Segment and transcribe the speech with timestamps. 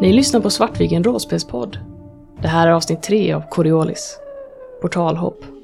[0.00, 1.78] Ni lyssnar på Svartviken Råspelspodd.
[2.42, 4.18] Det här är avsnitt tre av Coriolis.
[4.82, 5.57] Portalhopp.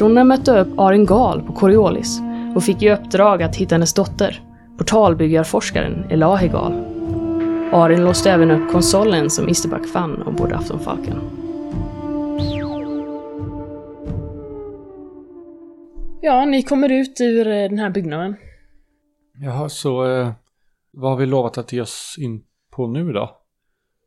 [0.00, 2.20] Rollpersonerna mötte upp Arin Gal på Coriolis
[2.54, 4.42] och fick i uppdrag att hitta hennes dotter,
[4.78, 6.72] portalbyggarforskaren Elahi Gal.
[7.72, 11.16] Arin låste även upp konsolen som Isterback fann ombord Aftonfalken.
[16.22, 18.36] Ja, ni kommer ut ur eh, den här byggnaden.
[19.34, 20.32] Jaha, så eh,
[20.90, 23.40] vad har vi lovat att ge oss in på nu då?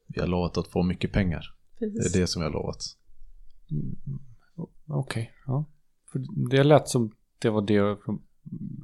[0.07, 1.43] Vi har lovat att få mycket pengar.
[1.79, 2.77] Det är det som vi har lovat.
[3.71, 3.95] Mm,
[4.87, 5.65] Okej, ja.
[6.13, 7.97] För det lät som det var det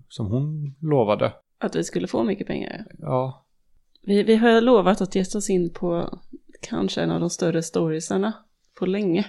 [0.10, 1.34] som, hon lovade.
[1.58, 2.86] Att vi skulle få mycket pengar.
[3.00, 3.46] Ja,
[4.02, 6.20] Vi, vi har lovat att ge oss in på
[6.62, 8.34] kanske en av de större storiesarna
[8.80, 9.26] på länge.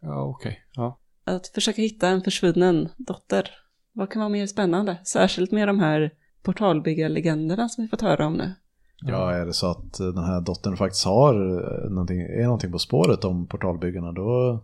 [0.00, 0.98] ja okej, ja.
[1.24, 3.50] Att försöka hitta en försvunnen dotter.
[3.92, 4.98] Vad kan vara mer spännande?
[5.04, 6.10] Särskilt med de här
[6.42, 8.54] portalbyggarlegenderna som vi fått höra om nu.
[9.00, 12.72] Ja, är det så att eh, den här dottern faktiskt har eh, någonting, är någonting
[12.72, 14.60] på spåret om portalbyggarna då,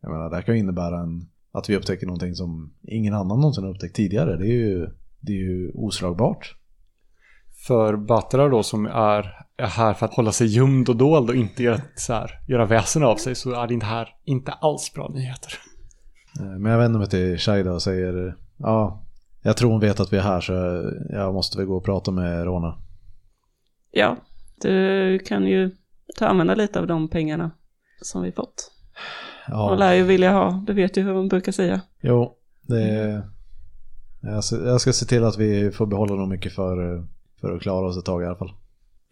[0.00, 3.40] jag menar, det här kan ju innebära en, att vi upptäcker någonting som ingen annan
[3.40, 4.36] någonsin har upptäckt tidigare.
[4.36, 4.88] Det är ju,
[5.20, 6.56] det är ju oslagbart.
[7.66, 11.36] För Batra då som är, är här för att hålla sig gömd och dold och
[11.36, 14.92] inte göra, så här, göra väsen av sig så är det inte här inte alls
[14.94, 15.52] bra nyheter.
[16.40, 19.04] Eh, Men jag vänder mig till Shaida och säger, ja,
[19.42, 20.52] jag tror hon vet att vi är här så
[21.10, 22.78] jag måste väl gå och prata med Rona.
[23.90, 24.16] Ja,
[24.60, 25.70] du kan ju
[26.16, 27.50] ta använda lite av de pengarna
[28.02, 28.72] som vi fått.
[29.50, 31.80] Ja, lär ju vilja ha, du vet ju hur man brukar säga.
[32.00, 33.22] jo, det är,
[34.22, 37.06] jag ska, jag ska se till att vi får behålla dem mycket för,
[37.40, 38.52] för att klara oss ett tag i alla fall.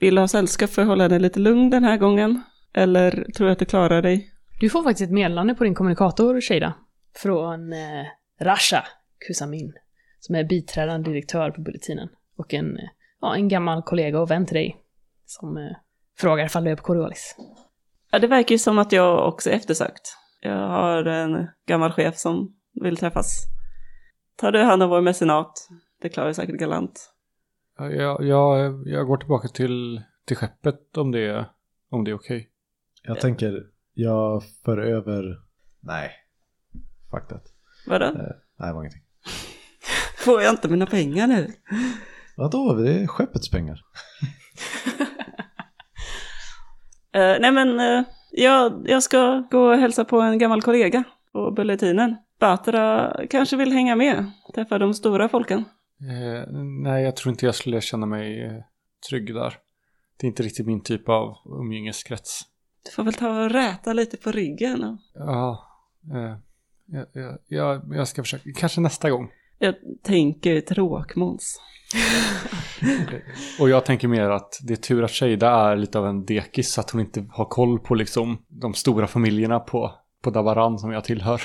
[0.01, 2.43] Vill du ha sällskap för att hålla dig lite lugn den här gången?
[2.73, 4.31] Eller tror du att du klarar dig?
[4.61, 6.75] Du får faktiskt ett meddelande på din kommunikator, Shada.
[7.17, 8.07] Från eh,
[8.41, 8.85] Rasha
[9.27, 9.73] Kusamin.
[10.21, 12.09] Som är biträdande direktör på Bulletinen.
[12.37, 12.89] Och en, eh,
[13.21, 14.77] ja, en gammal kollega och vän till dig.
[15.27, 15.77] Som eh,
[16.19, 17.37] frågar ifall du är på Coriolis.
[18.11, 20.17] Ja, det verkar ju som att jag också är eftersökt.
[20.41, 23.47] Jag har en gammal chef som vill träffas.
[24.37, 25.69] Tar du hand om vår mecenat?
[26.03, 27.13] Det klarar jag säkert galant.
[27.79, 31.47] Ja, Jag, jag, jag går tillbaka till, till skeppet om det,
[31.91, 32.51] om det är okej.
[33.03, 33.63] Jag tänker,
[33.95, 35.39] jag för över...
[35.81, 36.11] Nej.
[37.11, 37.45] Fuck that.
[37.87, 38.05] Vadå?
[38.05, 38.13] Eh,
[38.57, 39.03] nej, det var ingenting.
[40.17, 41.53] Får jag inte mina pengar nu?
[42.37, 42.75] Vadå?
[42.75, 43.81] Det är skeppets pengar.
[47.13, 51.51] Eh, nej men, uh, jag, jag ska gå och hälsa på en gammal kollega på
[51.51, 52.17] Bulletinen.
[52.41, 55.65] Batra kanske vill hänga med, träffa de stora folken.
[56.01, 56.53] Eh,
[56.83, 58.63] nej, jag tror inte jag skulle känna mig eh,
[59.09, 59.55] trygg där.
[60.17, 62.43] Det är inte riktigt min typ av umgängeskrets.
[62.85, 64.85] Du får väl ta och räta lite på ryggen.
[64.85, 64.99] Och...
[65.15, 65.65] Ja,
[66.15, 66.37] eh,
[66.87, 68.51] jag, jag, jag, jag ska försöka.
[68.57, 69.31] Kanske nästa gång.
[69.59, 71.61] Jag tänker tråkmåns.
[73.61, 76.73] Och jag tänker mer att det är tur att Shada är lite av en dekis
[76.73, 79.93] så att hon inte har koll på liksom de stora familjerna på,
[80.23, 81.43] på Dabaran som jag tillhör.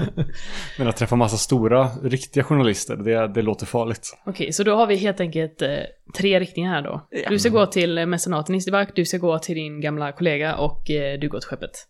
[0.78, 4.18] Men att träffa massa stora, riktiga journalister, det, det låter farligt.
[4.26, 5.68] Okej, så då har vi helt enkelt eh,
[6.16, 7.06] tre riktningar här då.
[7.10, 7.28] Ja.
[7.28, 11.18] Du ska gå till mecenaten Isterback, du ska gå till din gamla kollega och eh,
[11.18, 11.88] du går till skeppet.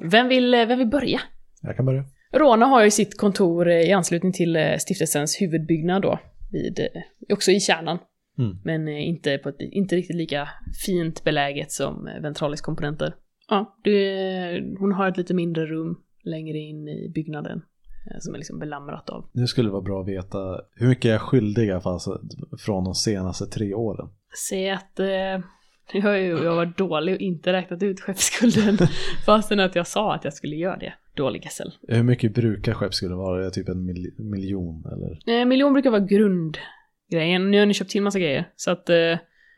[0.00, 1.20] Vem vill, eh, vem vill börja?
[1.62, 2.04] Jag kan börja.
[2.32, 6.18] Rona har ju sitt kontor eh, i anslutning till eh, stiftelsens huvudbyggnad då.
[6.52, 7.98] Vid, eh, också i kärnan.
[8.38, 8.58] Mm.
[8.64, 10.48] Men inte, på ett, inte riktigt lika
[10.86, 13.14] fint beläget som Ventralis komponenter.
[13.48, 17.62] Ja, du, eh, hon har ett lite mindre rum längre in i byggnaden.
[18.20, 19.30] Som är liksom belamrat av.
[19.32, 22.20] Nu skulle det vara bra att veta hur mycket jag är skyldig alltså,
[22.58, 24.08] från de senaste tre åren.
[24.48, 25.06] Se att eh,
[25.92, 28.78] ju jag varit dålig och inte räknat ut skeppsskulden.
[29.26, 30.92] fastän att jag sa att jag skulle göra det.
[31.14, 31.68] Dålig SL.
[31.88, 33.40] Hur mycket brukar skeppsskulden vara?
[33.40, 35.40] Är det typ en mil miljon eller?
[35.40, 37.50] Eh, miljon brukar vara grundgrejen.
[37.50, 38.52] Nu har ni köpt till massa grejer.
[38.56, 38.96] Så att, eh,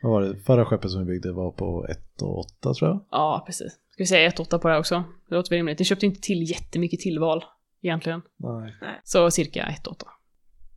[0.01, 0.37] Vad var det?
[0.37, 3.05] Förra skeppet som vi byggde var på 1 och 8 tror jag.
[3.11, 3.71] ja precis.
[3.89, 5.03] Ska vi säga 1,8 på det här också?
[5.29, 5.79] Det låter väl rimligt.
[5.79, 7.43] Ni köpte inte till jättemycket tillval
[7.81, 8.21] egentligen.
[8.37, 8.73] Nej.
[9.03, 10.05] Så cirka 1,8.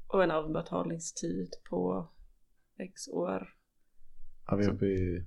[0.08, 2.08] Och en avbetalningstid på
[2.78, 3.49] X år.
[4.46, 5.25] Ja, vi är uppe i,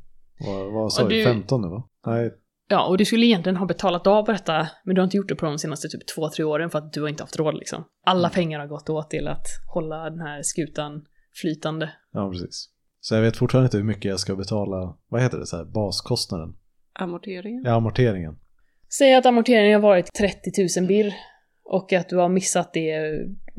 [0.48, 1.90] vad, vad sa Och vi, du- 15 nu va?
[2.06, 2.34] Nej,
[2.71, 5.36] Ja, och du skulle egentligen ha betalat av detta, men du har inte gjort det
[5.36, 7.83] på de senaste typ två, tre åren för att du har inte haft råd liksom.
[8.06, 11.06] Alla pengar har gått åt till att hålla den här skutan
[11.42, 11.89] flytande.
[12.12, 12.69] ja precis.
[13.01, 15.66] Så jag vet fortfarande inte hur mycket jag ska betala, vad heter det, så här,
[15.66, 16.56] baskostnaden?
[16.94, 17.63] Amorteringen.
[17.66, 18.39] Ja, amorteringen.
[18.98, 21.13] Säg att amorteringen har varit 30 000 birr
[21.63, 23.00] Och att du har missat det...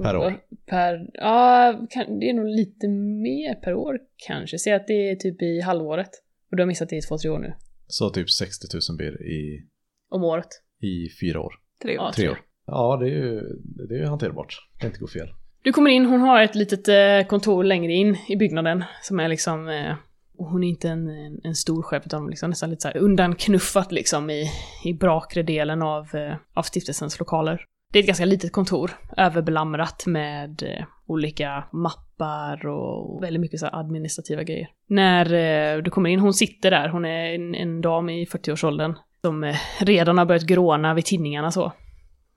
[0.03, 0.41] Per år.
[0.67, 1.73] Per, ja,
[2.21, 2.89] det är nog lite
[3.23, 4.59] mer per år kanske.
[4.59, 6.11] Säg att det är typ i halvåret.
[6.51, 7.55] Och du har missat det i två, tre år nu.
[7.91, 9.67] Så typ 60 000 bir i,
[10.11, 10.49] Om året.
[10.81, 11.53] i fyra år.
[11.83, 12.05] Tre år.
[12.05, 12.39] Ja, Tre år.
[12.67, 13.41] Ja, det är ju,
[13.89, 14.57] det är ju hanterbart.
[14.73, 15.29] Det kan inte gå fel.
[15.63, 19.29] Du kommer in, hon har ett litet eh, kontor längre in i byggnaden som är
[19.29, 19.69] liksom...
[19.69, 19.95] Eh,
[20.39, 22.97] och hon är inte en, en, en stor chef utan liksom nästan lite så här
[22.97, 24.51] undanknuffat liksom i,
[24.85, 27.65] i brakre delen av, eh, av stiftelsens lokaler.
[27.93, 30.63] Det är ett ganska litet kontor, överbelamrat med
[31.11, 34.69] olika mappar och väldigt mycket så administrativa grejer.
[34.89, 38.95] När eh, du kommer in, hon sitter där, hon är en, en dam i 40-årsåldern
[39.21, 41.73] som eh, redan har börjat gråna vid tinningarna så.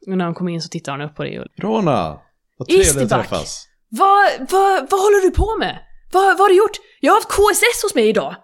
[0.07, 2.19] Och när hon kommer in så tittar hon upp på dig och Rona!
[2.57, 3.67] Vad trevligt att träffas.
[3.89, 5.79] vad, vad, vad håller du på med?
[6.11, 6.77] Vad, vad har du gjort?
[6.99, 8.35] Jag har haft KSS hos mig idag.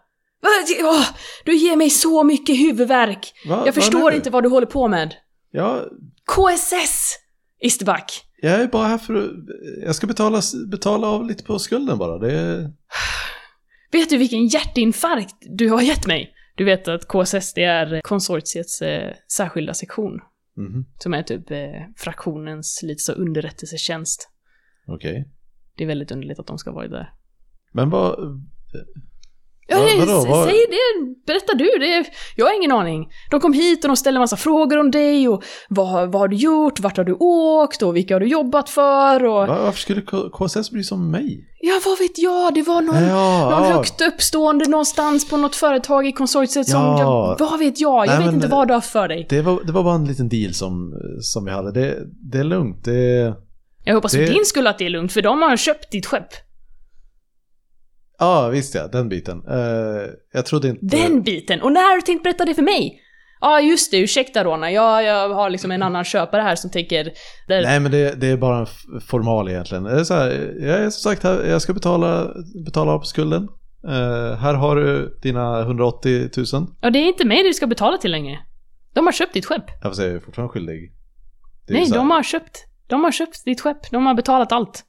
[0.83, 1.05] Åh,
[1.45, 3.33] du ger mig så mycket huvudvärk.
[3.47, 5.15] Va, Jag förstår inte vad du håller på med.
[5.51, 5.81] Ja,
[6.25, 7.15] KSS!
[7.61, 8.25] Isterback.
[8.41, 9.31] Jag är bara här för att...
[9.85, 12.17] Jag ska betala, betala av lite på skulden bara.
[12.17, 12.71] Det.
[13.91, 16.33] Vet du vilken hjärtinfarkt du har gett mig?
[16.55, 20.19] Du vet att KSS det är konsortiets eh, särskilda sektion.
[20.57, 21.57] Mhm, Som är typ eh,
[21.97, 24.29] fraktionens lite så underrättelsetjänst.
[24.87, 25.29] Okej.
[25.77, 27.13] Det är väldigt underligt att de ska vara där.
[27.73, 28.19] Men vad...
[29.69, 30.25] Ja, Va- vadå?
[30.29, 31.65] Vad- Säg det, berätta du.
[31.79, 32.05] Det,
[32.35, 33.07] jag har ingen aning.
[33.31, 36.35] De kom hit och de ställde massa frågor om dig och vad, vad har du
[36.35, 39.47] gjort, vart har du åkt och vilka har du jobbat för och...
[39.47, 41.45] Va, varför skulle K- KSS bry sig om mig?
[41.61, 43.73] Ja, vad vet jag, det var någon, Ja, någon ja.
[43.75, 46.81] högt uppstående någonstans på något företag i konsortiet som...
[46.81, 46.99] Ja.
[47.39, 48.05] Jag, vad vet jag?
[48.05, 49.25] Jag Nej, vet men- inte vad du har för dig.
[49.29, 51.71] Det var, det var bara en liten deal som, som vi hade.
[51.71, 51.97] Det,
[52.31, 52.85] det är lugnt.
[52.85, 53.33] Det...
[53.83, 56.05] Jag hoppas det- för din skull att det är lugnt, för de har köpt ditt
[56.05, 56.27] skepp.
[58.19, 58.87] Ja, visst ja.
[58.87, 59.43] Den biten.
[59.49, 60.85] Eh, jag trodde inte...
[60.85, 61.61] Den biten!
[61.61, 63.01] Och när har du tänkt berätta det för mig?
[63.41, 64.71] Ja, just det, ursäkta Rona.
[64.71, 67.11] Jag, jag har liksom en annan köpare här som tänker...
[67.47, 68.67] Där, Nej, men det, det är bara en
[69.07, 69.83] formal egentligen.
[69.83, 70.29] Det är så här,
[70.59, 72.33] jag är som sagt här, jag ska betala,
[72.65, 73.47] betala av på skulden.
[73.87, 76.45] Eh, här har du dina 180 000.
[76.81, 78.39] Ja, det är inte mig du ska betala till längre.
[78.93, 79.83] De har köpt ditt skepp.
[79.83, 80.91] Får säga, jag är fortfarande skyldig.
[81.67, 82.65] Är Nej, de har köpt.
[82.87, 83.91] De har köpt ditt skepp.
[83.91, 84.83] De har betalat allt.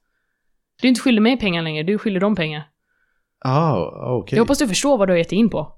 [0.80, 2.69] Du är inte skyldig mig pengar längre, du skyldig dem pengar.
[3.44, 3.86] Ah,
[4.18, 4.36] okej.
[4.36, 5.72] Jag hoppas du förstår vad du har gett in på.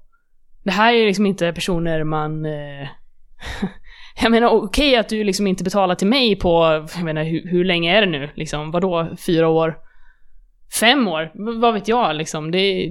[0.63, 2.45] Det här är liksom inte personer man...
[2.45, 2.87] Eh...
[4.21, 7.65] jag menar okej att du liksom inte betalar till mig på, jag menar hur, hur
[7.65, 8.29] länge är det nu?
[8.35, 9.15] Liksom, vadå?
[9.25, 9.77] Fyra år?
[10.79, 11.23] Fem år?
[11.23, 12.51] V- vad vet jag liksom?
[12.51, 12.59] Det,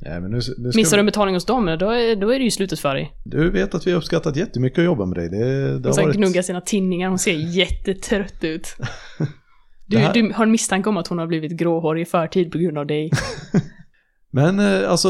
[0.00, 2.44] Nej, men nu, nu missar du en betalning hos dem, då är, då är det
[2.44, 3.12] ju slutet för dig.
[3.24, 5.28] Du vet att vi har uppskattat jättemycket att jobba med dig.
[5.28, 6.16] Det, det Hon har varit...
[6.16, 8.76] gnuggar sina tinningar, hon ser jättetrött ut.
[9.88, 12.58] Du, här- du har en misstanke om att hon har blivit gråhårig i förtid på
[12.58, 13.10] grund av dig.
[14.30, 15.08] Men eh, alltså,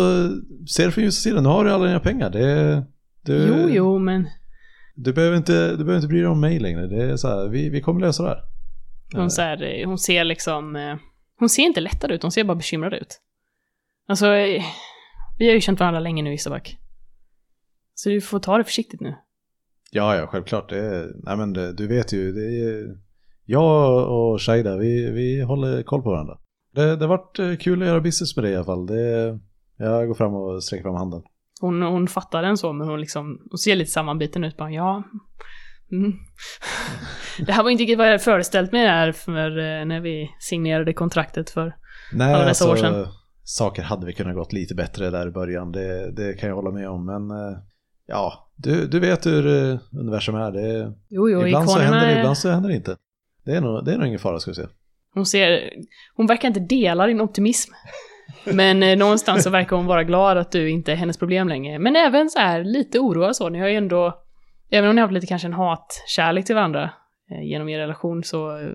[0.67, 1.43] se det från ljusa sidan.
[1.43, 2.31] Nu har du alla dina pengar.
[2.31, 2.85] Det,
[3.23, 4.29] du, Jo, jo, men
[4.95, 6.87] Du behöver, inte, du behöver inte bry dig om mig längre.
[6.87, 8.43] Det är så här, vi, vi kommer lösa det här.
[9.21, 10.77] hon, så här, eh, hon ser liksom...
[10.77, 10.97] eh,
[11.39, 13.21] Hon ser inte lättad ut, hon ser bara bekymrad ut.
[14.09, 14.63] Alltså, eh,
[15.39, 16.77] vi har ju känt varandra länge nu, Isterback.
[17.95, 19.15] Så du får ta det försiktigt nu.
[19.91, 20.69] Ja, ja, självklart.
[20.69, 22.87] Det är, nej, men det, du vet ju, det är,
[23.50, 26.39] jag och Shaida, vi, vi håller koll på varandra.
[26.75, 28.87] Det, det har varit eh, kul att göra business med dig i alla fall.
[28.87, 29.39] Det,
[29.79, 31.23] jag går fram och sträcker fram handen.
[31.61, 33.41] Hon, hon fattar den så, men hon liksom...
[33.50, 35.03] Hon ser lite sammanbiten ut, bara ja...
[35.93, 36.13] Mm.
[37.46, 40.31] Det här var inte riktigt vad jag hade föreställt mig där för eh, när vi
[40.41, 41.77] signerade kontraktet för...
[42.13, 43.06] Nej, Alla dessa alltså, år sedan.
[43.43, 45.72] saker hade vi kunnat gått lite bättre där i början.
[45.72, 47.06] Det, det kan jag hålla med om.
[47.06, 47.58] Men eh,
[48.06, 49.46] ja, du, du vet hur
[50.01, 50.53] universum är.
[50.53, 52.96] Det, Jo, jo, ibland så händer det, ibland så händer det inte.
[53.48, 54.67] Det är nog, det är nog ingen fara ska vi se.
[55.14, 55.70] Hon ser...
[56.14, 57.72] Hon verkar inte dela din optimism.
[58.44, 61.78] Men eh, någonstans så verkar hon vara glad att du inte är hennes problem längre.
[61.78, 63.48] Men även så här lite oroad så.
[63.48, 64.22] Ni har ju ändå...
[64.70, 66.90] Även om ni har haft lite kanske en hatkärlek till varandra
[67.31, 68.58] eh, genom er relation så...
[68.58, 68.69] Eh,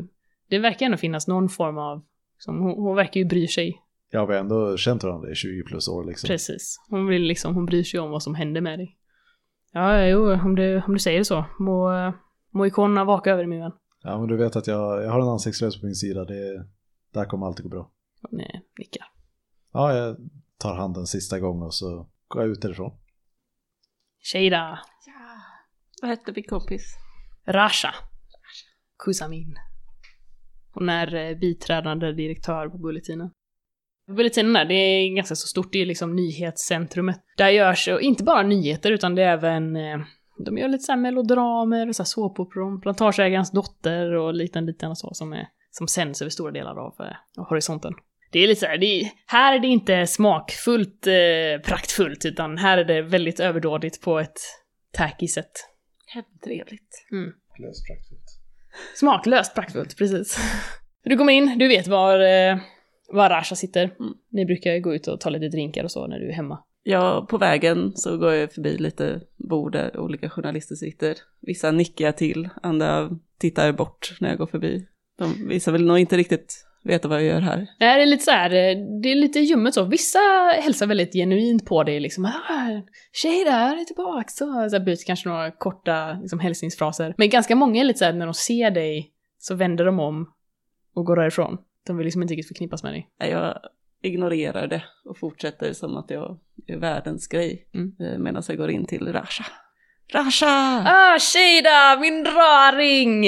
[0.50, 2.04] det verkar ändå finnas någon form av...
[2.38, 3.82] Som, hon, hon verkar ju bry sig.
[4.12, 6.28] Ja, vi har ändå känt varandra i 20 plus år liksom.
[6.28, 6.78] Precis.
[6.90, 7.56] Hon vill liksom...
[7.56, 8.98] Hon bryr sig om vad som händer med dig.
[9.74, 11.46] Ja, jo, om du, om du säger så.
[11.60, 12.14] Må, eh,
[12.52, 13.72] må ikonerna vaka över dig min vän.
[14.04, 16.26] Ja, men du vet att jag, jag har en ansiktslös på min sida.
[16.26, 16.66] Det,
[17.14, 17.92] där kommer alltid gå bra.
[18.32, 19.06] Nej, nickar.
[19.74, 20.18] Ja, jag
[20.58, 22.98] tar handen sista gången och så går jag ut därifrån.
[24.34, 24.80] Sheida.
[26.02, 26.98] Vad hette min kompis?
[27.46, 27.96] Rasha.
[29.04, 29.56] Kusamin.
[30.74, 33.30] Hon är eh, biträdande direktör på Bulletinen.
[34.08, 37.22] Bulletinen där, det är ganska så stort, det är liksom nyhetscentrumet.
[37.38, 40.00] Där görs, inte bara nyheter, utan det är även, eh,
[40.38, 44.96] de gör lite såhär melodramer, och så här såpoperor om plantageägarens dotter och liknande, liknande
[44.96, 47.94] så som, är, som sänds över stora delar av, eh, av horisonten.
[48.32, 52.78] Det är lite såhär, det är, här är det inte smakfullt, eh, praktfullt, utan här
[52.78, 54.40] är det väldigt överdådigt på ett
[54.92, 55.52] tacky sätt.
[56.44, 57.08] Trevligt.
[57.12, 57.34] Mm.
[58.96, 60.38] Smaklöst praktfullt, precis.
[61.06, 62.58] Du kommer in, du vet var, eh,
[63.08, 63.84] var Rasha sitter.
[63.84, 64.14] Mm.
[64.32, 66.64] Ni brukar gå ut och ta lite drinkar och så när du är hemma.
[66.84, 71.18] Ja, på vägen så går jag förbi lite bord där olika journalister sitter.
[71.42, 74.88] Vissa nickar jag till, andra tittar bort när jag går förbi.
[75.18, 77.68] De vissa vill nog inte riktigt veta vad jag gör här.
[77.80, 78.50] Nej, det är lite så här,
[79.02, 79.84] det är lite ljummet så.
[79.84, 80.20] Vissa
[80.62, 82.26] hälsar väldigt genuint på dig liksom.
[82.26, 82.82] Ah,
[83.14, 84.28] tjej där är tillbaka.
[84.28, 87.14] Så, så byter kanske några korta liksom, hälsningsfraser.
[87.18, 90.34] Men ganska många är lite så här, när de ser dig så vänder de om
[90.94, 91.58] och går därifrån.
[91.88, 93.10] De vill liksom inte riktigt förknippas med dig.
[93.18, 93.58] Jag
[94.04, 97.68] ignorerar det och fortsätter som att jag är världens grej.
[97.74, 97.92] Mm.
[98.14, 99.46] eh, Medan jag går in till Rasha.
[100.14, 100.84] Rasha!
[100.88, 103.26] Ah, Shada, min raring!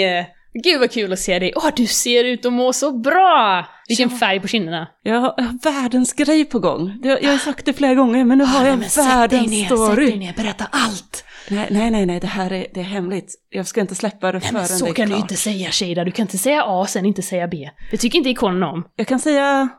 [0.63, 1.53] Gud vad kul att se dig.
[1.55, 3.65] Åh, du ser ut att må så bra!
[3.87, 4.17] Vilken Ja.
[4.17, 4.87] färg på kinderna.
[5.03, 6.99] Jag har, jag har världens grej på gång.
[7.03, 10.15] Jag, jag har sagt det flera gånger, men nu har jag världens story.
[10.15, 11.23] ner, berätta allt!
[11.49, 13.33] Nej, nej, nej, nej, det här är, det är hemligt.
[13.49, 15.21] Jag ska inte släppa det Nej, förrän men det så är kan du klart.
[15.21, 17.69] inte säga Shada, du kan inte säga A sen inte säga B.
[17.91, 18.87] Det tycker inte ikonen om.
[18.95, 19.69] Jag kan säga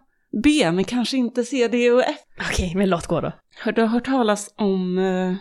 [0.43, 2.17] B, men kanske inte C, D och F.
[2.51, 3.33] Okej, men låt gå då.
[3.65, 4.99] Har du hört talas om...
[4.99, 5.35] eh,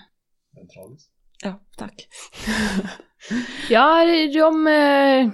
[1.44, 2.08] Ja, tack.
[3.70, 4.68] Ja, de...
[4.68, 5.30] eh,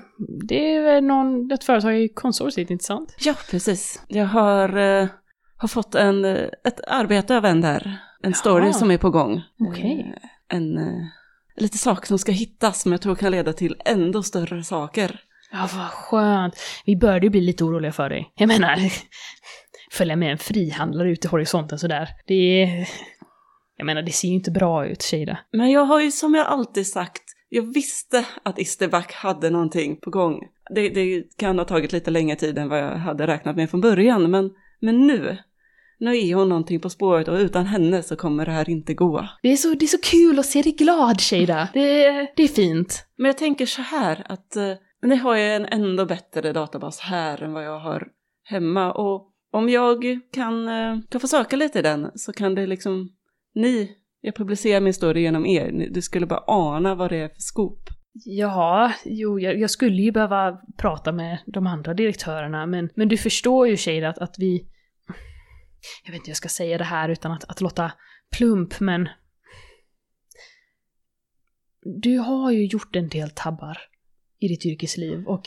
[0.48, 3.15] Det är väl någon, ett företag i konsortiet, inte sant?
[3.20, 4.01] Ja, precis.
[4.08, 5.08] Jag har, eh,
[5.58, 7.98] har fått en, ett arbete av en där.
[8.24, 8.74] En story Jaha.
[8.74, 9.41] som är på gång.
[9.60, 10.13] Okej.
[10.24, 10.80] Eh, En,
[11.56, 15.20] lite saker som ska hittas som jag tror kan leda till ändå större saker.
[15.51, 16.55] Ja, vad skönt.
[16.86, 18.34] Vi började ju bli lite oroliga för dig.
[18.36, 18.77] Jag menar,
[19.91, 22.10] följa med en frihandlare ut i horisonten sådär.
[22.27, 22.89] Det är...
[23.77, 25.39] Jag menar, det ser ju inte bra ut, Shada.
[25.51, 30.10] Men jag har ju som jag alltid sagt, jag visste att Isterback hade någonting på
[30.10, 30.39] gång.
[30.75, 33.81] Det, det kan ha tagit lite längre tid än vad jag hade räknat med från
[33.81, 35.38] början, men, men nu,
[36.00, 39.27] nu är hon någonting på spåret och utan henne så kommer det här inte gå.
[39.41, 41.67] Det är så, det är så kul att se dig glad, Shada.
[41.74, 43.05] Det, det är fint.
[43.17, 44.58] Men jag tänker så här att
[45.01, 48.08] men ni har ju en ändå bättre databas här än vad jag har
[48.43, 48.91] hemma.
[48.91, 53.10] Och om jag kan, eh, kan få söka lite i den så kan det liksom,
[53.55, 57.41] ni, jag publicerar min story genom er, du skulle bara ana vad det är för
[57.41, 57.89] skop.
[58.13, 63.17] Ja, jo, jag, jag skulle ju behöva prata med de andra direktörerna, men, men du
[63.17, 64.67] förstår ju Shada att, att vi...
[66.05, 67.91] Jag vet inte hur jag ska säga det här utan att, att låta
[68.38, 69.10] plump, men...
[72.01, 73.77] Du har ju gjort en del tabbar
[74.41, 75.43] i ditt yrkesliv och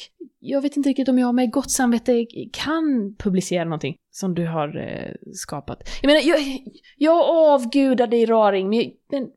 [0.46, 4.76] jag vet inte riktigt om jag med gott samvete kan publicera någonting som du har
[4.76, 5.78] eh, skapat.
[6.02, 6.40] Jag menar, jag,
[6.96, 9.28] jag avgudar dig raring, men, men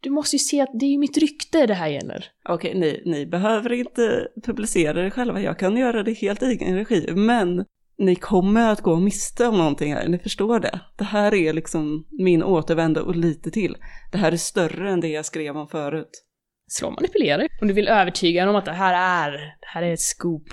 [0.00, 2.24] du måste ju se att det är ju mitt rykte det här gäller.
[2.48, 6.76] Okej, ni, ni behöver inte publicera det själva, jag kan göra det helt i egen
[6.76, 7.64] regi, men
[7.98, 10.80] ni kommer att gå miste om någonting här, ni förstår det.
[10.98, 13.76] Det här är liksom min återvända och lite till.
[14.12, 16.24] Det här är större än det jag skrev om förut.
[16.72, 17.48] Slå manipulera.
[17.60, 20.48] Om du vill övertyga om att det här är, det här är ett scoop.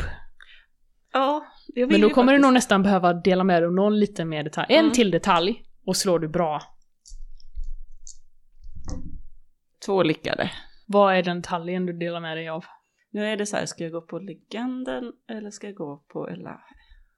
[1.14, 3.74] Ja, jag vill Men då kommer du faktiskt- nog nästan behöva dela med dig av
[3.74, 4.68] någon lite mer detalj.
[4.70, 4.92] En Mm.
[4.92, 5.64] till detalj.
[5.86, 6.62] Och slår du bra.
[9.86, 10.52] Två lyckade.
[10.88, 12.66] Vad är den detaljen du delar med dig av?
[13.12, 16.30] Nu är det så här, ska jag gå på legenden eller ska jag gå på
[16.30, 16.60] Ella?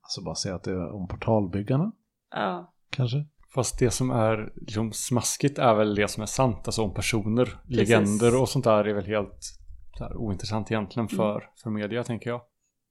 [0.01, 1.91] Alltså bara säga att det är om portalbyggarna,
[2.31, 3.17] Ja, kanske.
[3.53, 7.45] Fast det som är liksom smaskigt är väl det som är sant, alltså om personer.
[7.45, 7.77] Precis.
[7.77, 9.59] Legender och sånt där är väl helt
[9.99, 12.41] här, ointressant egentligen för, för media tänker jag.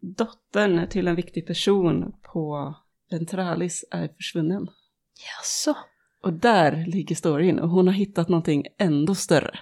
[0.00, 2.74] dottern till en viktig person på
[3.10, 4.68] Ventralis är försvunnen.
[5.26, 5.76] Jaså?
[6.22, 9.58] Och där ligger storyn och hon har hittat någonting ändå större.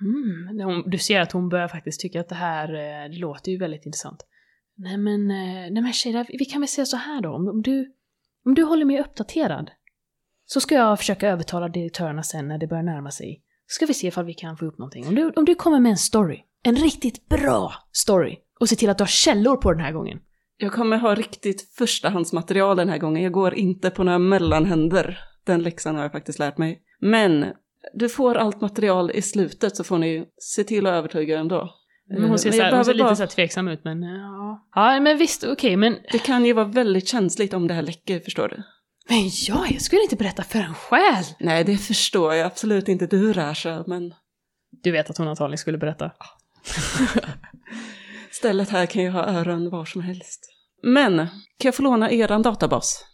[0.00, 0.90] Mm.
[0.90, 3.86] Du ser att hon börjar faktiskt tycka att det här eh, det låter ju väldigt
[3.86, 4.26] intressant.
[4.74, 7.34] Nej men, eh, nej men Shada, vi kan väl säga så här då.
[7.34, 7.94] Om, om, du,
[8.44, 9.70] om du håller mig uppdaterad
[10.52, 13.42] så ska jag försöka övertala direktörerna sen när det börjar närma sig.
[13.66, 15.06] Så ska vi se ifall vi kan få upp någonting.
[15.08, 18.90] Om du, om du kommer med en story, en riktigt bra story, och se till
[18.90, 20.18] att du har källor på den här gången.
[20.56, 23.22] Jag kommer ha riktigt förstahandsmaterial den här gången.
[23.22, 25.18] Jag går inte på några mellanhänder.
[25.46, 26.82] Den läxan har jag faktiskt lärt mig.
[27.00, 27.46] Men
[27.94, 31.70] du får allt material i slutet så får ni se till att övertyga dem då.
[32.08, 34.02] Men hon ser, Men så jag här, hon ser lite bara- så tveksam ut men
[34.02, 34.66] eh, ja.
[34.74, 35.96] Ja men visst, okej men...
[36.12, 38.62] Det kan ju vara väldigt känsligt om det här läcker, förstår du?
[39.10, 41.24] Men ja, jag skulle inte berätta för en själ!
[41.38, 44.14] Nej, det förstår jag absolut inte du Rasha, men
[44.82, 46.12] Du vet att hon antagligen skulle berätta.
[48.30, 50.40] stället här kan ju ha öron var som helst.
[50.82, 51.26] Men, kan
[51.62, 53.04] jag få låna eran databas?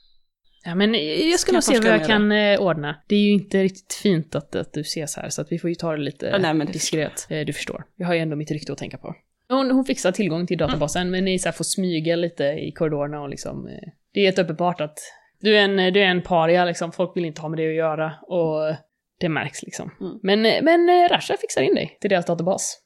[0.65, 0.95] Ja men
[1.31, 2.97] jag ska nog jag se vad jag med kan eh, ordna.
[3.09, 5.71] Det är ju inte riktigt fint att, att du ses här så att vi får
[5.71, 7.27] ju ta det lite Ja, nej, men det diskret.
[7.31, 7.85] Eh, Du förstår.
[7.97, 9.15] Jag har ju ändå mitt rykte att tänka på.
[9.49, 13.21] Hon, hon fixar tillgång till databasen men ni så här får smyga lite i korridorerna
[13.21, 13.67] och liksom...
[13.67, 14.99] eh, Det är helt uppenbart att
[15.41, 16.93] du är en, du är en paria liksom.
[16.93, 18.77] Folk vill inte ha med det att göra och
[19.21, 19.91] det märks liksom.
[20.01, 20.19] Mm.
[20.23, 22.83] Men, men eh, Rasha fixar in dig till deras databas.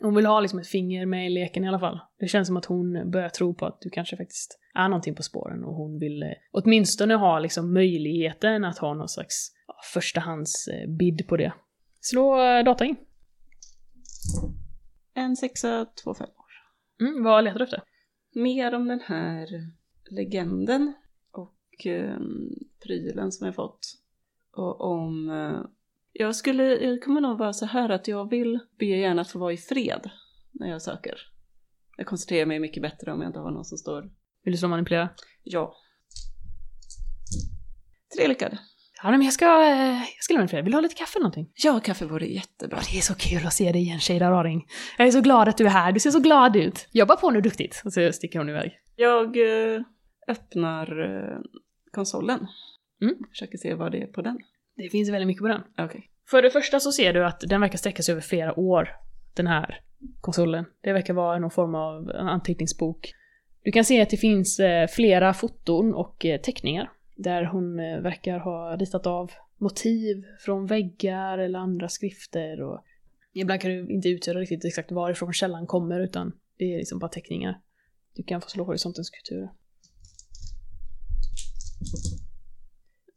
[0.00, 2.00] Hon vill ha liksom ett finger med i leken i alla fall.
[2.18, 5.22] Det känns som att hon börjar tro på att du kanske faktiskt är någonting på
[5.22, 10.68] spåren och hon vill eh, åtminstone ha liksom möjligheten att ha någon slags ja, förstahands
[10.68, 11.52] eh, på det.
[12.00, 12.96] Slå eh, data in.
[15.14, 16.32] En sexa, två femmor.
[17.00, 17.82] Mm, vad letar du efter?
[18.34, 19.48] Mer om den här
[20.10, 20.94] legenden
[21.86, 22.16] eh,
[22.82, 23.80] prylen som jag fått.
[24.52, 25.30] Och om...
[25.30, 25.60] Eh,
[26.12, 29.38] jag skulle, jag kommer nog vara så här att jag vill be gärna att få
[29.38, 30.10] vara i fred
[30.52, 31.14] när jag söker.
[31.96, 34.10] Jag koncentrerar mig mycket bättre om jag inte har någon som står
[34.44, 35.08] Vill du slå manipulera?
[35.42, 35.76] ja.
[38.16, 38.58] Tre lyckade.
[39.02, 40.62] Ja, men jag ska, eh, jag ska lämna för dig.
[40.64, 41.50] Vill du ha lite kaffe eller någonting?
[41.54, 42.78] Ja, kaffe vore jättebra.
[42.92, 44.66] Det är så kul att se dig igen, Shada Raring.
[44.98, 45.92] Jag är så glad att du är här.
[45.92, 46.88] Du ser så glad ut.
[46.92, 47.82] Jobba på nu duktigt.
[47.84, 48.72] Och så sticker hon iväg.
[48.96, 49.80] Jag eh,
[50.28, 51.38] öppnar eh,
[51.92, 52.46] konsolen.
[53.02, 53.14] Mm.
[53.30, 54.38] Försöker se vad det är på den.
[54.76, 55.62] Det finns väldigt mycket på den.
[55.78, 56.10] Okej.
[56.30, 58.88] För det första så ser du att den verkar sträcka sig över flera år,
[59.34, 59.80] den här
[60.20, 60.64] konsolen.
[60.80, 63.14] Det verkar vara någon form av anteckningsbok.
[63.62, 68.38] Du kan se att det finns eh, flera foton och eh, teckningar där hon verkar
[68.38, 72.84] ha ritat av motiv från väggar eller andra skrifter och
[73.32, 77.08] ibland kan du inte utgöra riktigt exakt varifrån källan kommer utan det är liksom bara
[77.08, 77.60] teckningar.
[78.14, 79.50] Du kan få slå horisontens kulturer.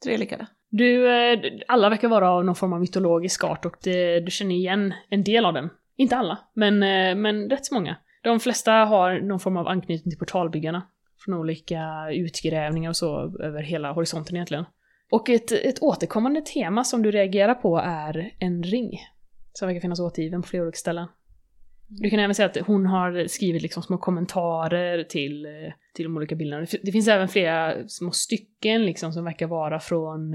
[0.03, 0.47] Tre lyckade.
[0.69, 4.55] Du, eh, alla verkar vara av någon form av mytologisk art och det, du känner
[4.55, 5.69] igen en del av dem.
[5.97, 7.97] Inte alla, men, eh, men rätt så många.
[8.23, 10.87] De flesta har någon form av anknytning till portalbyggarna.
[11.25, 14.65] Från olika utgrävningar och så över hela horisonten egentligen.
[15.11, 18.99] Och ett, ett återkommande tema som du reagerar på är en ring.
[19.53, 21.07] Som verkar finnas återgiven på flera olika ställen.
[21.87, 26.17] Du kan även säga att hon har skrivit liksom små kommentarer till, eh, till de
[26.17, 26.67] olika bilderna.
[26.83, 30.33] Det finns även flera små stycken liksom som verkar vara från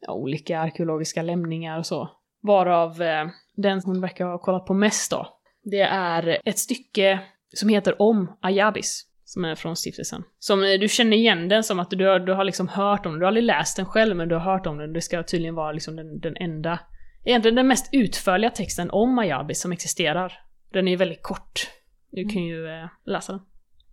[0.00, 2.10] ja, olika arkeologiska lämningar och så.
[2.42, 3.26] Varav eh,
[3.56, 5.38] den hon verkar ha kollat på mest då,
[5.70, 7.20] det är ett stycke
[7.54, 9.04] som heter Om Ayabis.
[9.24, 10.22] Som är från stiftelsen.
[10.38, 13.12] Som eh, du känner igen den som att du har, du har liksom hört om
[13.12, 13.18] den.
[13.18, 14.92] Du har aldrig läst den själv men du har hört om den.
[14.92, 16.80] Det ska tydligen vara liksom den, den enda,
[17.24, 20.32] egentligen den mest utförliga texten om Ayabis som existerar.
[20.72, 21.70] Den är väldigt kort.
[22.10, 23.42] Du kan ju eh, läsa den.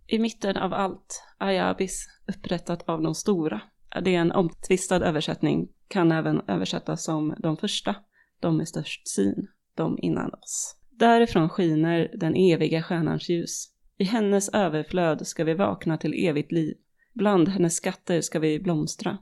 [0.06, 3.60] I mitten av allt, Ayabis, upprättat av de stora.
[4.02, 7.94] Det är en omtvistad översättning, kan även översättas som de första,
[8.40, 10.76] de med störst syn, de innan oss.
[10.90, 13.72] Därifrån skiner den eviga stjärnans ljus.
[13.98, 16.76] I hennes överflöd ska vi vakna till evigt liv.
[17.12, 19.18] Bland hennes skatter ska vi blomstra.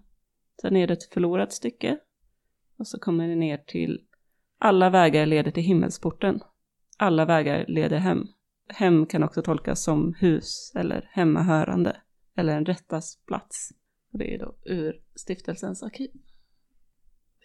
[0.61, 1.99] Sen är det ett förlorat stycke.
[2.79, 4.01] Och så kommer det ner till
[4.59, 6.41] alla vägar leder till himmelsporten.
[6.99, 8.27] Alla vägar leder hem.
[8.69, 11.97] Hem kan också tolkas som hus eller hemmahörande
[12.37, 13.71] eller en rättas plats.
[14.13, 16.11] Och det är då ur stiftelsens arkiv.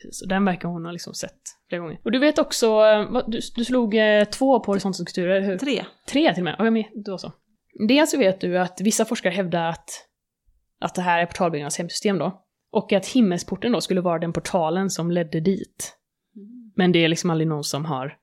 [0.02, 2.02] Precis, och den verkar hon ha liksom sett flera gånger.
[2.04, 5.58] Och du vet också, eh, du, du slog eh, två på horisontens hur?
[5.58, 5.86] Tre.
[6.08, 7.32] Tre till och med, ja, men då så.
[7.88, 9.90] Dels så vet du att vissa forskare hävdar att,
[10.80, 12.46] att det här är portalbyggarnas hemsystem då.
[12.72, 15.98] Och att himmelsporten då skulle vara den portalen som ledde dit.
[16.76, 18.18] Men det är liksom aldrig någon som har...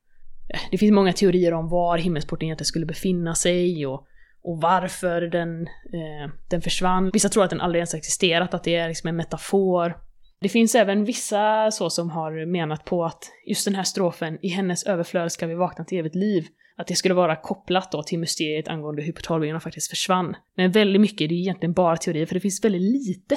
[0.48, 4.06] Eh, det finns många teorier om var himmelsporten egentligen skulle befinna sig och,
[4.42, 7.10] och varför den, eh, den försvann.
[7.12, 9.96] Vissa tror att den aldrig ens existerat, att det är liksom en metafor.
[10.40, 14.48] Det finns även vissa så som har menat på att just den här strofen “I
[14.48, 18.18] hennes överflöd ska vi vakna till evigt liv” att det skulle vara kopplat då till
[18.18, 20.36] mysteriet angående hur portalbyggarna faktiskt försvann.
[20.56, 23.36] Men väldigt mycket, det är egentligen bara teorier, för det finns väldigt lite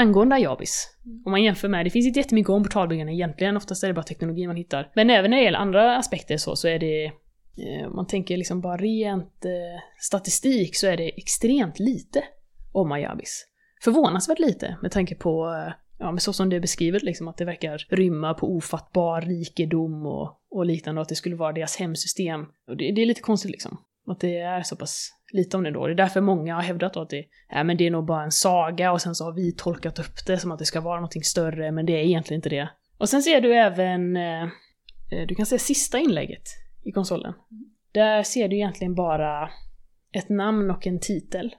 [0.00, 0.88] angående Ayabis.
[1.24, 4.02] Om man jämför med, det finns inte jättemycket om portalbyggande egentligen, oftast är det bara
[4.02, 4.90] teknologi man hittar.
[4.94, 8.36] Men även när det gäller andra aspekter så, så är det, eh, om man tänker
[8.36, 12.24] liksom bara rent eh, statistik, så är det extremt lite
[12.72, 13.46] om Ayabis.
[13.82, 17.36] Förvånansvärt lite med tanke på, eh, ja men så som det är beskrivet liksom, att
[17.36, 21.76] det verkar rymma på ofattbar rikedom och, och liknande, och att det skulle vara deras
[21.76, 22.40] hemsystem.
[22.68, 23.78] Och det, det är lite konstigt liksom.
[24.06, 25.86] Att det är så pass lite om det då.
[25.86, 28.30] Det är därför många har hävdat att det, ja, men det är nog bara en
[28.30, 31.22] saga och sen så har vi tolkat upp det som att det ska vara någonting
[31.22, 32.68] större, men det är egentligen inte det.
[32.98, 34.42] Och sen ser du även, eh,
[35.10, 36.42] eh, du kan se sista inlägget
[36.84, 37.34] i konsolen.
[37.92, 39.50] Där ser du egentligen bara
[40.12, 41.54] ett namn och en titel.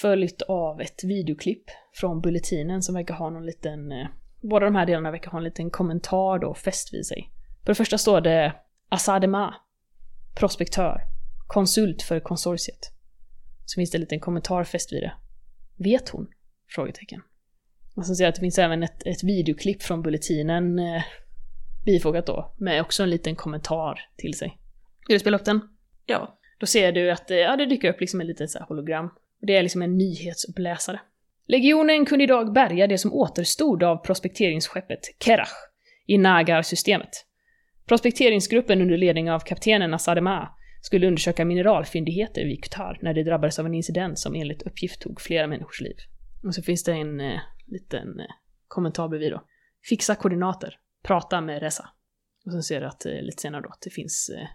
[0.00, 4.06] Följt av ett videoklipp från Bulletinen som verkar ha någon liten, eh,
[4.42, 7.30] båda de här delarna verkar ha en liten kommentar då fäst vid sig.
[7.64, 8.54] För det första står det
[8.88, 9.54] Asadema,
[10.38, 11.00] prospektör,
[11.46, 12.95] konsult för konsortiet.
[13.66, 15.12] Så finns det en liten kommentar fäst vid det.
[15.76, 16.28] Vet hon?
[16.68, 17.22] Frågetecken.
[17.96, 21.02] Och så ser jag att det finns även ett, ett videoklipp från Bulletinen eh,
[21.86, 24.58] bifogat då, med också en liten kommentar till sig.
[25.08, 25.60] Vill du spela upp den?
[26.06, 26.38] Ja.
[26.58, 29.10] Då ser du att eh, ja, det dyker upp liksom en litet så hologram.
[29.40, 31.00] Det är liksom en nyhetsuppläsare.
[31.46, 35.52] Legionen kunde idag bärga det som återstod av prospekteringsskeppet Kerach
[36.06, 37.26] i Nagar-systemet.
[37.86, 40.48] Prospekteringsgruppen under ledning av kaptenen Asadema
[40.86, 45.20] skulle undersöka mineralfyndigheter vid Qatar när det drabbades av en incident som enligt uppgift tog
[45.20, 45.96] flera människors liv.
[46.44, 48.26] Och så finns det en eh, liten eh,
[48.68, 49.42] kommentar bredvid då.
[49.88, 50.78] Fixa koordinater.
[51.02, 51.88] Prata med Reza.
[52.46, 54.46] Och sen ser du att eh, lite senare då att det finns eh,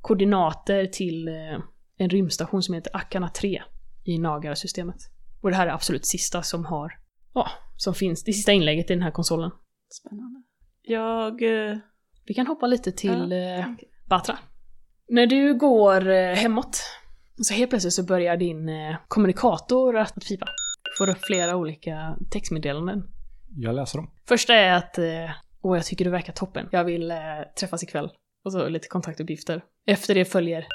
[0.00, 1.58] koordinater till eh,
[1.96, 3.62] en rymdstation som heter Akana 3
[4.04, 4.96] i Nagara-systemet.
[5.40, 6.92] Och det här är absolut sista som har,
[7.34, 9.50] ja, som finns, det sista inlägget i den här konsolen.
[9.88, 10.42] Spännande.
[10.82, 11.42] Jag...
[11.42, 11.78] eh,
[12.26, 14.38] Vi kan hoppa lite till eh, tänker- Batra.
[15.12, 16.82] När du går eh, hemåt,
[17.42, 20.46] så helt plötsligt så börjar din eh, kommunikator att pipa.
[20.98, 23.02] Får upp flera olika textmeddelanden.
[23.56, 24.10] Jag läser dem.
[24.28, 25.30] Första är att, eh,
[25.62, 26.68] åh jag tycker du verkar toppen.
[26.72, 27.16] Jag vill eh,
[27.60, 28.10] träffas ikväll.
[28.44, 29.64] Och så lite kontaktuppgifter.
[29.86, 30.66] Efter det följer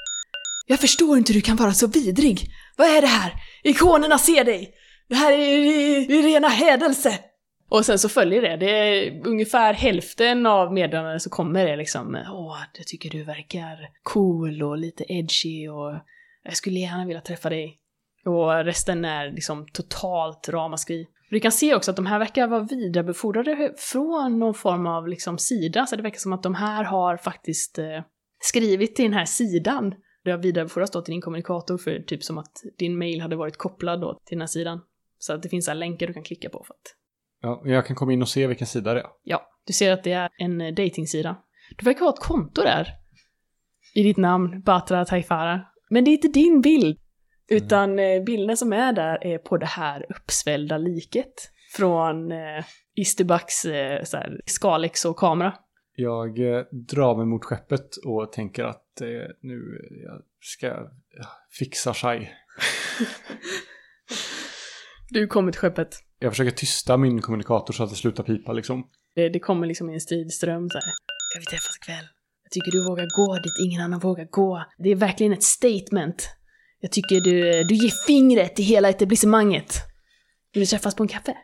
[0.68, 2.48] Jag förstår inte hur du kan vara så vidrig.
[2.78, 3.34] Vad är det här?
[3.64, 4.74] Ikonerna ser dig!
[5.10, 7.20] Det här är, är, är rena hädelse!
[7.70, 8.58] Och sen så följer det.
[8.58, 13.90] Det är ungefär hälften av meddelandena så kommer det liksom Åh, jag tycker du verkar
[14.04, 15.94] cool och lite edgy och
[16.44, 17.80] jag skulle gärna vilja träffa dig.
[18.26, 21.08] Och resten är liksom totalt ramaskri.
[21.30, 25.38] Du kan se också att de här verkar vara vidarebefordrade från någon form av liksom
[25.38, 28.04] sida, så det verkar som att de här har faktiskt eh,
[28.40, 29.96] skrivit till den här sidan.
[30.24, 33.58] Det har vidarebefordrats då till din kommunikator för typ som att din mail hade varit
[33.58, 34.82] kopplad då till den här sidan.
[35.20, 36.96] Så att det finns här länkar du kan klicka på för att
[37.46, 39.08] Ja, jag kan komma in och se vilken sida det är.
[39.24, 41.38] Ja, du ser att det är en eh, datingsida.
[41.78, 42.88] Du verkar ha ett konto där.
[43.96, 45.62] I ditt namn, Batra Taifara.
[45.90, 46.98] Men det är inte din bild.
[47.48, 51.52] Utan eh, bilden som är där är på det här uppsvällda liket.
[51.76, 55.54] Från eh, Isterbacks eh, och kamera.
[55.96, 59.08] Jag eh, drar mig mot skeppet och tänker att eh,
[59.42, 61.28] nu jag ska ja,
[61.60, 62.28] fixa Shai.
[65.10, 66.05] Du kommer till skeppet.
[66.20, 68.90] Jag försöker tysta min kommunikator så att det slutar pipa liksom.
[69.16, 70.94] Det, det kommer liksom i en stridström så här.
[71.32, 72.06] Ska vi träffas ikväll?
[72.44, 74.66] Jag tycker du vågar gå dit ingen annan vågar gå.
[74.78, 76.30] Det är verkligen ett statement.
[76.80, 79.74] Jag tycker du, du ger fingret till hela etablissemanget.
[80.54, 81.38] Vill vi träffas på en kaffe?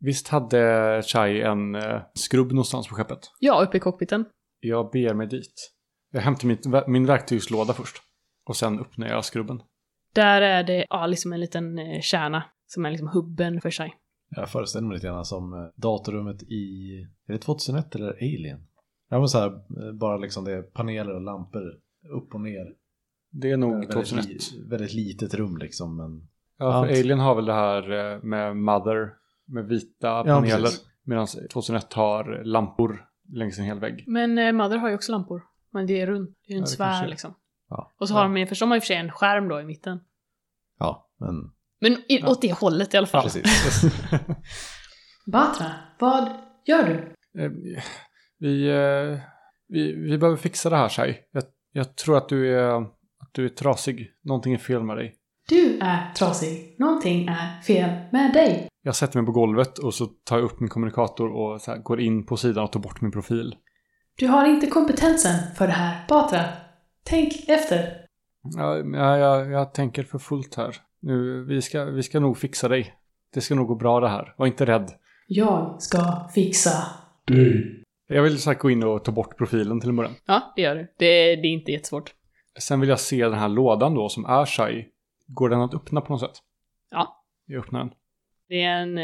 [0.00, 3.18] Visst hade Chai en eh, skrubb någonstans på skeppet?
[3.38, 4.24] Ja, uppe i cockpiten.
[4.60, 5.72] Jag beger mig dit.
[6.12, 7.96] Jag hämtar mitt, min verktygslåda först.
[8.44, 9.62] Och sen öppnar jag skrubben.
[10.14, 13.94] Där är det ja, liksom en liten eh, kärna som är liksom hubben för sig.
[14.36, 16.92] Jag föreställer mig lite grann som eh, datorrummet i,
[17.26, 18.66] är det 2001 eller Alien?
[19.08, 21.62] Ja men så här, eh, bara liksom det är paneler och lampor
[22.16, 22.74] upp och ner.
[23.30, 24.26] Det är nog väldigt, 2001.
[24.28, 26.90] li, väldigt litet rum liksom men Ja, för Allt.
[26.90, 29.12] Alien har väl det här eh, med Mother,
[29.44, 30.58] med vita paneler.
[30.62, 30.86] precis.
[31.04, 34.04] Medan 2001 har lampor längs en hel vägg.
[34.06, 35.42] Men eh, Mother har ju också lampor.
[35.70, 36.30] Men det är runt.
[36.46, 37.34] Det är ju en Ja, sfär kanske liksom.
[37.68, 37.92] ja.
[37.98, 39.60] Och så har de ju, först de har i och för sig en skärm då
[39.60, 40.00] i mitten.
[40.78, 42.28] Ja, men Men i, Ja.
[42.30, 43.22] åt det hållet i alla fall.
[43.22, 43.82] precis.
[45.32, 46.28] Batra, vad
[46.66, 46.94] gör du?
[47.42, 47.50] Eh,
[48.38, 49.18] vi, eh,
[49.68, 51.16] vi, vi behöver fixa det här, Shai.
[51.32, 51.42] Jag,
[51.72, 54.10] jag tror att du, är, att du är trasig.
[54.24, 55.14] Någonting är fel med dig.
[55.48, 56.76] Du är trasig.
[56.78, 58.68] Någonting är fel med dig.
[58.82, 61.78] Jag sätter mig på golvet och så tar jag upp min kommunikator och så här,
[61.78, 63.54] går in på sidan och tar bort min profil.
[64.18, 66.44] Du har inte kompetensen för det här, Batra.
[67.04, 68.06] Tänk efter.
[68.56, 70.76] Ja, jag, jag, jag tänker för fullt här.
[71.02, 72.94] Nu, vi, ska, vi ska nog fixa dig.
[73.34, 74.34] Det ska nog gå bra det här.
[74.38, 74.90] Var inte rädd.
[75.26, 76.70] Jag ska fixa.
[78.06, 80.14] Jag vill så gå in och ta bort profilen till en början.
[80.26, 80.80] Ja, det gör du.
[80.80, 82.14] Det, det är inte jättesvårt.
[82.58, 84.84] Sen vill jag se den här lådan då som är Shai.
[85.26, 86.42] Går den att öppna på något sätt?
[86.90, 87.24] Ja.
[87.46, 87.90] Jag öppnar den.
[88.48, 88.98] Det är en,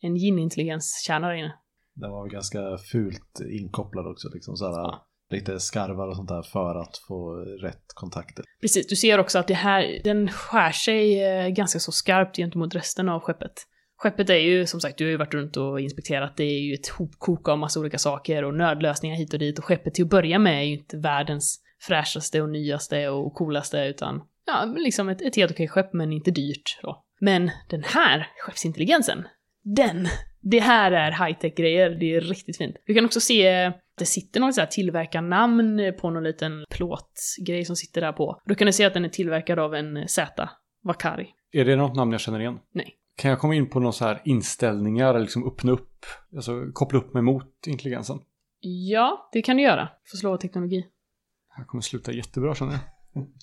[0.00, 1.54] en yin-intelligenskärna där inne.
[1.94, 6.42] Den var ganska fult inkopplad också liksom så här, Ja lite skarvar och sånt där
[6.42, 8.44] för att få rätt kontakter.
[8.60, 12.74] Precis, du ser också att det här, den skär sig eh, ganska så skarpt gentemot
[12.74, 13.52] resten av skeppet.
[13.96, 16.74] Skeppet är ju, som sagt, du har ju varit runt och inspekterat, det är ju
[16.74, 20.10] ett hopkok av massa olika saker och nödlösningar hit och dit och skeppet till att
[20.10, 25.22] börja med är ju inte världens fräschaste och nyaste och coolaste utan, ja, liksom ett,
[25.22, 27.04] ett helt okej skepp men inte dyrt då.
[27.20, 29.24] Men den här skeppsintelligensen,
[29.62, 30.08] den,
[30.40, 32.76] det här är high-tech grejer, det är riktigt fint.
[32.86, 37.64] Du kan också se eh, det sitter något så här tillverkarnamn på någon liten plåtgrej
[37.64, 38.40] som sitter där på.
[38.44, 40.48] Då kan du se att den är tillverkad av en Z,
[40.82, 41.28] Vakari.
[41.52, 42.58] Är det något namn jag känner igen?
[42.72, 42.94] Nej.
[43.16, 46.98] Kan jag komma in på några så här inställningar eller liksom öppna upp, alltså koppla
[46.98, 48.18] upp mig mot intelligensen?
[48.60, 49.88] Ja, det kan du göra.
[50.10, 50.80] Får slå teknologi.
[50.80, 52.80] Det här kommer sluta jättebra känner jag.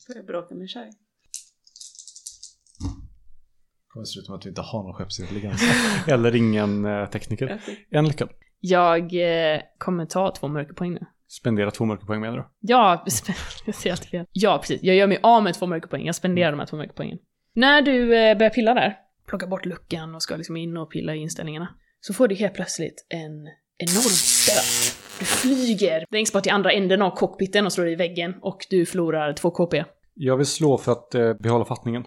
[0.08, 0.86] Får jag bråka med Shai?
[0.86, 0.92] Det
[3.88, 5.62] kommer sluta med att vi inte har någon skeppsintelligens.
[6.08, 7.62] Eller ingen eh, tekniker.
[7.90, 8.30] En lyckad.
[8.64, 9.02] Jag
[9.56, 11.06] eh, kommer ta två mörkerpoäng nu.
[11.28, 12.46] Spendera två mörkerpoäng menar du?
[12.60, 13.06] Ja,
[13.66, 14.26] jag ser alltid fel.
[14.32, 14.84] Ja, precis.
[14.84, 16.06] Jag gör mig av med två mörkerpoäng.
[16.06, 17.18] Jag spenderar de här två mörkerpoängen.
[17.56, 18.98] När du eh, börjar pilla där,
[19.28, 21.68] plocka bort luckan och ska liksom in och pilla i inställningarna,
[22.00, 23.48] så får du helt plötsligt en
[23.78, 24.98] enorm stöt.
[25.20, 28.86] Du flyger längst bort till andra änden av cockpiten och slår i väggen och du
[28.86, 29.84] förlorar 2 KP.
[30.14, 32.04] Jag vill slå för att eh, behålla fattningen.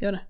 [0.00, 0.20] Gör det.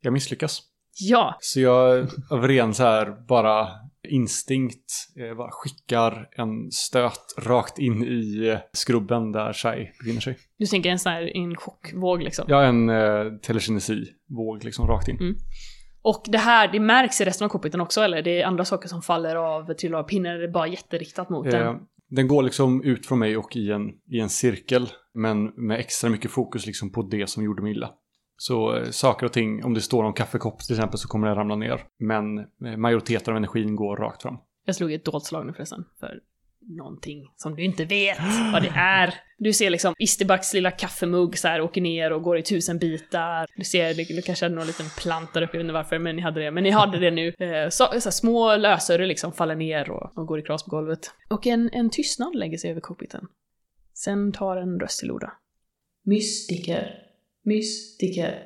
[0.00, 0.62] Jag misslyckas.
[1.00, 1.36] Ja!
[1.40, 3.68] Så jag av ren så här bara
[4.08, 10.38] instinkt eh, bara skickar en stöt rakt in i skrubben där Shai befinner sig.
[10.58, 12.52] Du tänker en sån här en chockvåg liksom.
[12.52, 15.16] Har en eh, telekinesi-våg liksom rakt in.
[15.16, 15.34] Mm.
[16.02, 18.22] Och det här, det märks i resten av cockpiten också eller?
[18.22, 20.06] Det är andra saker som faller av, trillar av
[20.40, 21.76] det bara jätteriktat mot Eh, den?
[22.10, 24.88] den går liksom ut från mig och i en, i en cirkel.
[25.14, 27.90] Men med extra mycket fokus liksom på det som gjorde mig illa.
[28.40, 31.36] Så eh, saker och ting, om det står någon kaffekopp till exempel så kommer den
[31.36, 31.80] ramla ner.
[31.98, 34.36] Men eh, majoriteten av energin går rakt fram.
[34.64, 36.20] Jag slog ett dolt slag nu förresten, för
[36.60, 38.18] någonting som du inte vet
[38.52, 39.14] vad det är.
[39.38, 43.46] Du ser liksom Isterbacks lilla kaffemugg så här åker ner och går i tusen bitar.
[43.56, 45.98] Du ser, du, du kanske hade någon liten plant där uppe, jag vet inte varför,
[45.98, 46.50] men ni hade det.
[46.50, 47.28] Men ni hade det nu.
[47.28, 50.70] Eh, Så, så här, små lösöre liksom faller ner och, och går i kras på
[50.70, 51.10] golvet.
[51.30, 53.26] Och en, en tystnad lägger sig över cockpiten.
[53.94, 55.32] Sen tar en röst till orda.
[56.04, 57.07] Mystiker.
[57.48, 58.42] Mystiker.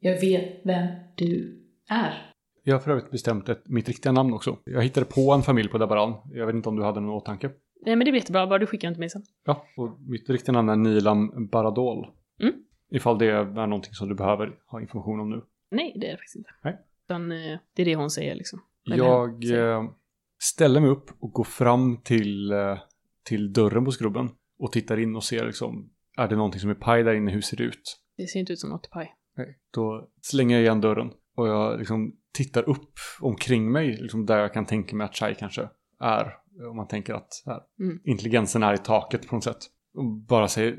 [0.00, 2.30] Jag vet vem du är.
[2.62, 4.58] Jag har för övrigt bestämt ett, mitt riktiga namn också.
[4.64, 6.14] Jag hittade på en familj på Dabaran.
[6.32, 7.50] Jag vet inte om du hade någon åtanke.
[7.86, 9.22] Nej men det blir jättebra, bara du skickar den till mig sen.
[9.44, 12.06] Ja, och mitt riktiga namn är Nilam Baradol.
[12.40, 12.54] Mm.
[12.90, 15.42] Ifall det är någonting som du behöver ha information om nu.
[15.70, 16.50] Nej, det är det faktiskt inte.
[16.64, 16.78] Nej.
[17.06, 18.60] Utan eh, det är det hon säger liksom.
[18.86, 19.72] Eller Jag säger.
[19.72, 19.90] eh,
[20.42, 22.78] ställer mig upp och går fram till, eh,
[23.24, 26.74] till dörren på skrubben och tittar in och ser liksom, är det någonting som är
[26.74, 28.00] paj där inne, hur ser det ut?
[28.16, 29.14] Det ser inte ut som något paj.
[29.36, 29.58] Nej.
[29.74, 34.52] Då slänger jag igen dörren och jag liksom tittar upp omkring mig, liksom där jag
[34.52, 35.68] kan tänka mig att Chai kanske
[36.00, 36.32] är.
[36.70, 38.00] Om man tänker att här, Mm.
[38.04, 39.58] intelligensen är i taket på något sätt.
[39.94, 40.76] Och bara säger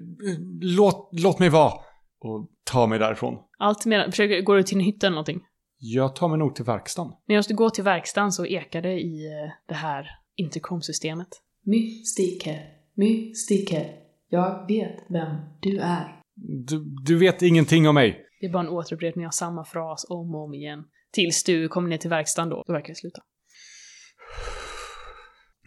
[0.62, 1.74] låt, låt mig vara
[2.19, 3.38] och ta mig därifrån.
[3.58, 5.41] Allt medan, försöker, går du till en hytta eller någonting?
[5.78, 7.13] Jag tar mig nog till verkstaden.
[7.28, 11.28] Medan du går till verkstaden så ekar det i eh, det här intercomsystemet.
[11.63, 12.60] Mystiker,
[12.93, 13.86] mystiker,
[14.30, 16.21] jag vet vem du är.
[16.36, 18.26] Du, du vet ingenting om mig.
[18.39, 20.84] Det är bara en återupprepning av samma fras om och om igen.
[21.12, 23.21] Tills du kommer ner till verkstaden då, då verkar det sluta.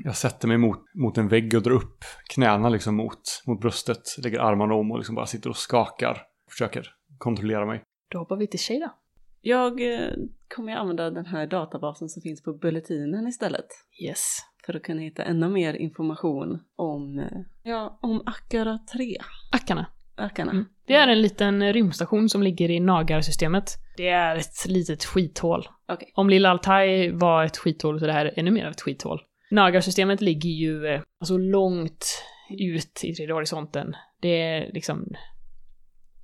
[0.05, 4.03] Jag sätter mig mot, mot en vägg och drar upp knäna liksom mot, mot bröstet.
[4.23, 6.23] Lägger armarna om och liksom bara sitter och skakar.
[6.51, 6.87] Försöker
[7.19, 7.83] kontrollera mig.
[8.09, 8.95] Då hoppar vi till Shada.
[9.41, 10.11] Jag eh,
[10.55, 13.67] kommer att använda den här databasen som finns på bulletinen istället.
[14.05, 14.39] Yes.
[14.67, 19.17] För att kunna hitta ännu mer information om, eh, ja, om Akara 3.
[19.53, 19.87] Ackarna.
[20.19, 20.51] Ökarna.
[20.51, 20.65] Mm.
[20.87, 23.75] Det är en liten rymdstation som ligger i Nagar-systemet.
[23.97, 25.69] Det är ett litet skithål.
[25.89, 26.13] Okej.
[26.15, 29.23] Om Lilla Altai var ett skithål så är det här ännu mer av ett skithål.
[29.51, 33.95] Nagar-systemet ligger ju eh, alltså långt ut i tredje horisonten.
[34.21, 35.15] Det är liksom...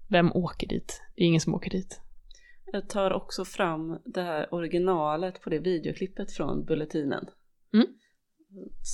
[0.08, 1.02] Vem åker dit?
[1.16, 2.00] Det är ingen som åker dit.
[2.72, 7.26] Jag tar också fram det här originalet på det videoklippet från bulletinen.
[7.74, 7.86] Mm.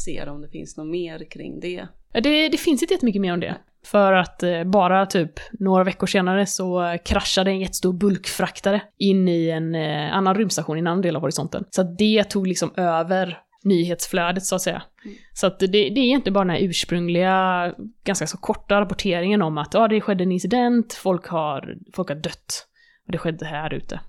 [0.04, 1.88] Ser om det finns något mer kring det.
[2.12, 3.56] Det, det finns inte jättemycket mer om det.
[3.84, 9.48] För att eh, bara typ några veckor senare så kraschade en jättestor bulkfraktare in i
[9.50, 11.64] en eh, annan rymdstation i en annan del av horisonten.
[11.70, 14.82] Så det tog liksom över nyhetsflödet så att säga.
[15.04, 15.16] Mm.
[15.34, 19.58] Så att det, det är egentligen bara den här ursprungliga, ganska så korta rapporteringen om
[19.58, 22.66] att ja, det skedde en incident, folk har, folk har dött.
[23.06, 24.00] Och det skedde här ute.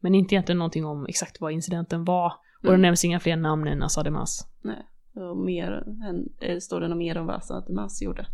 [0.00, 2.26] Men inte egentligen någonting om exakt vad incidenten var.
[2.26, 2.82] Och det Mm.
[2.82, 4.46] nämns inga fler namn än Assad Mas.
[4.62, 4.86] Nej.
[5.14, 5.84] Och mer,
[6.40, 8.26] eh, står det något mer om vad Assad Mas gjorde?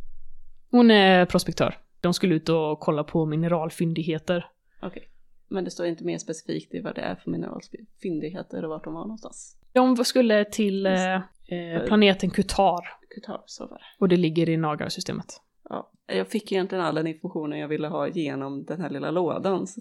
[0.70, 1.78] Hon är prospektör.
[2.00, 4.46] De skulle ut och kolla på mineralfyndigheter.
[4.82, 5.08] Okej.
[5.48, 8.94] Men det står inte mer specifikt i vad det är för mineralfyndigheter och vart de
[8.94, 9.56] var någonstans.
[9.72, 12.80] De skulle till eh, eh, planeten Kutar.
[13.14, 13.84] Qatar, så var det.
[13.98, 15.40] Och det ligger i Nagar-systemet.
[15.68, 19.66] Ja, jag fick egentligen all den informationen jag ville ha genom den här lilla lådan.
[19.66, 19.80] Så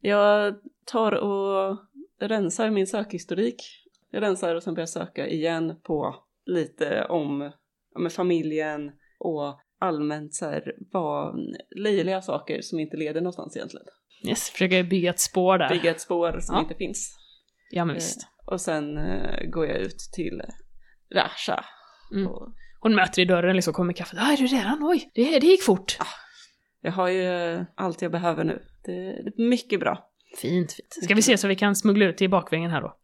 [0.00, 1.78] jag tar och
[2.20, 3.62] rensar min sökhistorik.
[4.10, 6.16] Jag rensar och sen börjar jag söka igen på
[6.46, 7.50] lite om
[7.94, 11.34] ja, familjen och allmänt så här vad
[11.76, 13.86] löjliga saker som inte leder någonstans egentligen.
[14.28, 15.68] Yes, försöker bygga ett spår där.
[15.68, 16.60] Bygga ett spår som Ja.
[16.62, 17.18] inte finns.
[17.70, 18.22] Ja, men visst.
[18.22, 20.42] Eh, och sen eh, går jag ut till
[21.14, 21.64] Rasha.
[22.12, 22.26] Mm.
[22.26, 22.48] Och
[22.80, 24.18] Hon möter i dörren liksom, kommer kaffet.
[24.22, 24.78] Ah, är du redan?
[24.82, 25.98] Oj, det, det gick fort.
[26.80, 28.62] jag har ju eh, allt jag behöver nu.
[28.84, 30.10] Det, det är mycket bra.
[30.40, 31.04] Fint, fint.
[31.04, 32.98] Ska vi se så vi kan smuggla ut till bakvägen här då?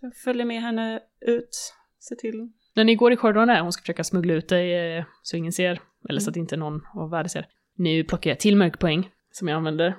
[0.00, 1.72] Jag följer med henne ut.
[1.98, 2.48] Se till.
[2.74, 5.80] När ni går i korridoren där, hon ska försöka smuggla ut dig så ingen ser,
[6.08, 7.46] eller så att inte någon av värde ser.
[7.76, 9.96] Nu plockar jag till mörkpoäng som jag använder.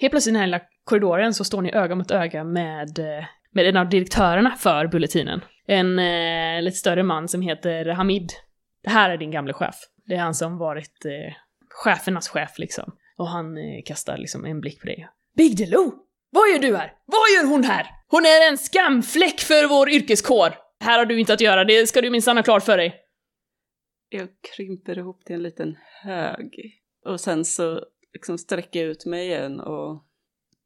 [0.00, 3.24] Helt plötsligt i den här lilla korridoren så står ni öga mot öga med, eh,
[3.50, 5.40] med en av direktörerna för Bulletinen.
[5.66, 8.32] En eh, lite större man som heter Hamid.
[8.84, 9.76] Det här är din gamle chef.
[10.06, 11.34] Det är han som varit eh,
[11.70, 12.92] chefernas chef liksom.
[13.16, 15.08] Och han eh, kastar liksom en blick på dig.
[15.36, 15.92] Big Delo!
[16.30, 16.92] Vad gör du här?
[17.06, 17.86] Vad gör hon här?
[18.08, 20.54] Hon är en skamfläck för vår yrkeskår!
[20.80, 22.94] Här har du inte att göra, det ska du minsann ha klart för dig.
[24.08, 26.54] Jag krymper ihop till en liten hög.
[27.04, 30.04] Och sen så liksom sträcker jag ut mig igen och...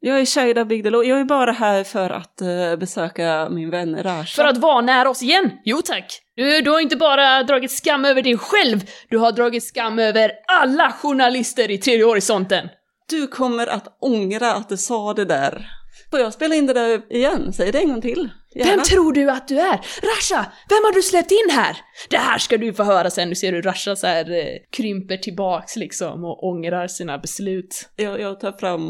[0.04, 4.42] Jag är Shaida Bigdelo, jag är bara här för att eh, besöka min vän Rasha.
[4.42, 5.50] För att vara nära oss igen?
[5.64, 6.22] Jo tack!
[6.34, 10.32] Du, du har inte bara dragit skam över dig själv, du har dragit skam över
[10.46, 12.68] alla journalister i tredje horisonten!
[13.08, 15.81] Du kommer att ångra att du sa det där.
[16.10, 17.52] Får jag spela in det där igen?
[17.52, 18.28] Säg det en gång till.
[18.54, 18.70] Gärna.
[18.70, 19.80] Vem tror du att du är?
[20.02, 20.52] Rasha!
[20.68, 21.76] Vem har du släppt in här?
[22.10, 25.16] Det här ska du få höra sen, du ser hur Rasha så här eh, krymper
[25.16, 27.88] tillbaks liksom och ångrar sina beslut.
[27.96, 28.80] jag, jag tar fram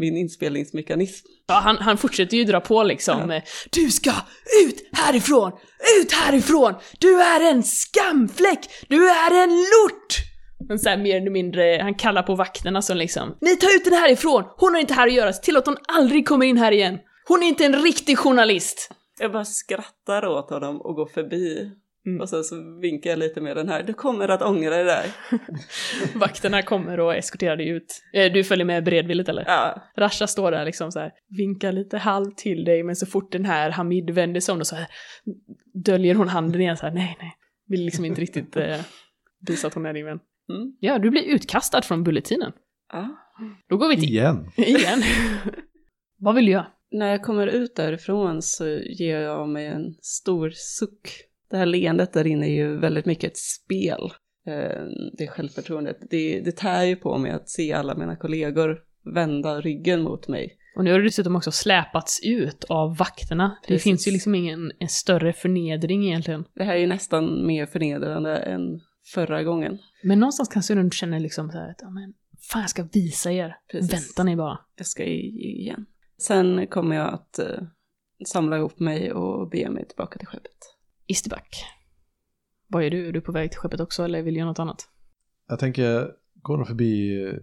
[0.00, 1.26] min inspelningsmekanism.
[1.48, 3.30] Ja, han, han fortsätter ju dra på liksom.
[3.30, 4.10] eh, Du ska
[4.66, 5.52] ut härifrån!
[6.00, 6.74] Ut härifrån!
[6.98, 8.70] Du är en skamfläck!
[8.88, 10.27] Du är en lort!
[10.68, 13.84] Men så här, mer eller mindre, han kallar på vakterna som liksom Ni tar ut
[13.84, 14.44] den härifrån!
[14.56, 16.98] Hon har inte här att göra, till att hon aldrig kommer in här igen!
[17.28, 18.90] Hon är inte en riktig journalist!
[19.20, 21.70] Jag bara skrattar åt honom och går förbi.
[22.06, 22.20] Mm.
[22.20, 23.82] Och sen så vinkar jag lite med den här.
[23.82, 25.06] Du kommer att ångra det där.
[26.18, 28.02] Vakterna kommer och eskorterar dig ut.
[28.12, 29.44] Eh, Du följer med beredvilligt eller?
[29.46, 33.32] Ja, Rasha står där liksom så här, vinkar lite halvt till dig, men så fort
[33.32, 34.86] den här Hamid vänder sig om då så här,
[35.84, 37.32] döljer hon handen igen så här, nej, nej.
[37.66, 38.80] Vill liksom inte riktigt eh,
[39.46, 40.18] visa att hon är din vän.
[40.48, 40.72] Mm.
[40.80, 42.52] Ja, du blir utkastad från bulletinen.
[42.92, 43.08] ja.
[43.68, 44.04] Då går vi till...
[44.08, 44.50] Igen.
[44.56, 45.02] Igen.
[46.18, 46.66] Vad vill du göra?
[46.92, 48.66] När jag kommer ut därifrån så
[48.98, 51.10] ger jag mig en stor suck.
[51.50, 54.10] Det här leendet där inne är ju väldigt mycket ett spel.
[54.46, 54.82] Eh,
[55.18, 55.96] Det självförtroendet.
[56.10, 58.78] Det, det tär ju på mig att se alla mina kollegor
[59.14, 60.54] vända ryggen mot mig.
[60.76, 63.58] Och nu har du dessutom också släpats ut av vakterna.
[63.62, 63.84] Det Precis.
[63.84, 66.44] finns ju liksom ingen en större förnedring egentligen.
[66.54, 68.80] Det här är ju nästan mer förnedrande än
[69.14, 69.78] förra gången.
[70.02, 72.14] Men någonstans kanske du känner liksom så här att, ja men,
[72.50, 73.56] fan jag ska visa er.
[73.70, 73.92] Precis.
[73.92, 74.58] Vänta ni bara.
[74.76, 75.86] Jag ska igen.
[76.18, 77.46] Sen kommer jag att eh,
[78.26, 80.56] samla ihop mig och bege mig tillbaka till skeppet.
[81.06, 81.64] Isterback.
[82.66, 83.08] Vad är du?
[83.08, 84.88] Är du på väg till skeppet också eller vill du göra något annat?
[85.48, 87.34] Jag tänker, går de förbi, eh,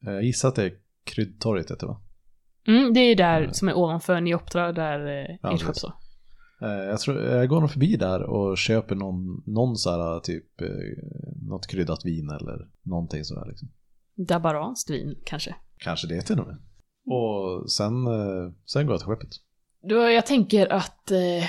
[0.00, 0.72] jag gissar att det är
[1.04, 2.00] kryddtorget heter det va?
[2.66, 3.52] Mm, det är där Mm.
[3.52, 5.90] som är ovanför Neoptra, där eh, Ja, ert skepp precis.
[6.62, 10.60] Eh, Jag, tror, jag går nog förbi där och köper någon, någon så här typ
[10.60, 10.68] eh,
[11.42, 13.68] något kryddat vin eller någonting sådär liksom.
[14.14, 15.54] Dabaranskt vin kanske.
[15.78, 16.56] Kanske det till och med.
[17.06, 19.30] Och sen, eh, sen går jag till skeppet.
[19.82, 21.44] Då, jag tänker att eh,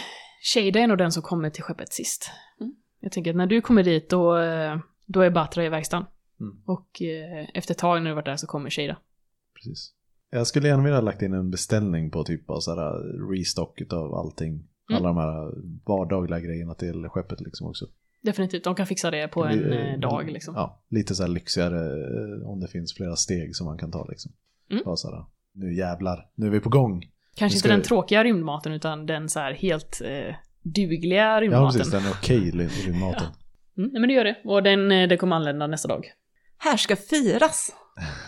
[0.53, 2.31] Shada är nog den som kommer till skeppet sist.
[2.59, 2.75] Mm.
[2.99, 6.05] Jag tänker att när du kommer dit då, eh, då är Batra i verkstaden.
[6.39, 6.61] Mm.
[6.65, 8.97] Och eh, efter ett tag när du varit där så kommer Shada.
[9.55, 9.93] Precis.
[10.31, 13.81] Jag skulle gärna vilja ha lagt in en beställning på typ av så här restock
[13.91, 14.67] av allting.
[14.95, 15.51] Alla de här
[15.85, 17.85] vardagliga grejerna till skeppet liksom också.
[18.21, 20.53] Definitivt, de kan fixa det på en Eh, eh, dag liksom.
[20.55, 24.05] Ja, lite så här lyxigare eh, om det finns flera steg som man kan ta
[24.09, 24.31] liksom.
[24.71, 24.83] Mm.
[24.85, 27.03] Bara så här, nu jävlar, nu är vi på gång.
[27.35, 31.77] Kanske inte den tråkiga rymdmaten utan den så här helt eh, dugliga Ja, rymdmaten.
[31.79, 33.27] precis, den är okej okay, maten.
[33.77, 34.35] Mm, nej, men det gör det.
[34.45, 36.05] Och den, eh, den kommer anlända nästa dag.
[36.57, 37.75] Här ska firas!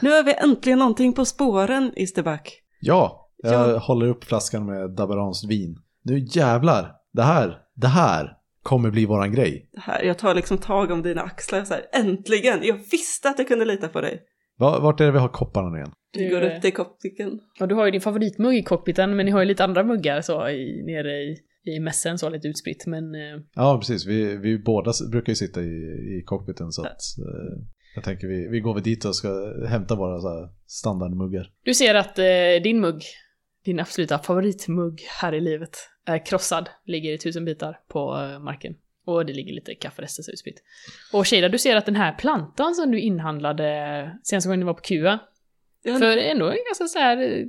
[0.02, 2.62] Nu har vi äntligen någonting på spåren, Isterback.
[2.80, 3.78] Ja, jag Ja.
[3.78, 5.80] håller upp flaskan med Daberanskt vin.
[6.04, 9.70] Nu jävlar, det här, det här kommer bli våran grej.
[9.74, 11.84] Det här, jag tar liksom tag om dina axlar så här.
[11.94, 12.60] Äntligen!
[12.64, 14.22] Jag visste att jag kunde lita på dig.
[14.60, 15.92] Va- Vart är det vi har kopparna nu igen?
[16.14, 17.40] Du går eh, upp till koppiken.
[17.60, 20.22] Ja, du har ju din favoritmugg i cockpiten, men ni har ju lite andra muggar
[20.22, 22.84] så i, nere i, i mässen så lite utspritt.
[22.88, 24.06] Men eh, Ja, precis.
[24.06, 25.66] Vi, vi båda brukar ju sitta i,
[26.20, 27.64] i cockpiten så att eh,
[27.96, 29.30] jag tänker vi, vi går väl dit och ska
[29.70, 31.48] hämta våra så här standardmuggar.
[31.64, 33.02] du ser att eh, din mugg,
[33.66, 38.76] din absoluta favoritmugg här i livet, är krossad, ligger i tusen bitar på eh, marken.
[39.06, 40.64] Och det ligger lite kafferester så utspritt.
[41.14, 44.74] Och Shada, du ser att den här plantan som du inhandlade senaste gången du var
[44.74, 45.20] på Kua,
[45.84, 47.46] Ja, för ändå en ganska så här eh,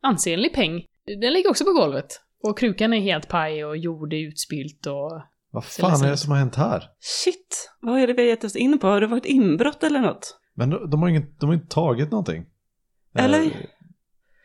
[0.00, 0.84] ansenlig peng,
[1.20, 2.20] den ligger också på golvet.
[2.42, 6.30] Och krukan är helt paj och jord är utspillt och Vad fan är det som
[6.30, 6.90] har hänt här?
[7.00, 7.70] Shit!
[7.80, 8.86] Vad är det vi har gett oss in på?
[8.86, 10.38] Har det varit inbrott eller något?
[10.54, 12.46] Men de, de, har, inget, de har inte tagit någonting.
[13.14, 13.40] Eller?
[13.40, 13.52] Eh,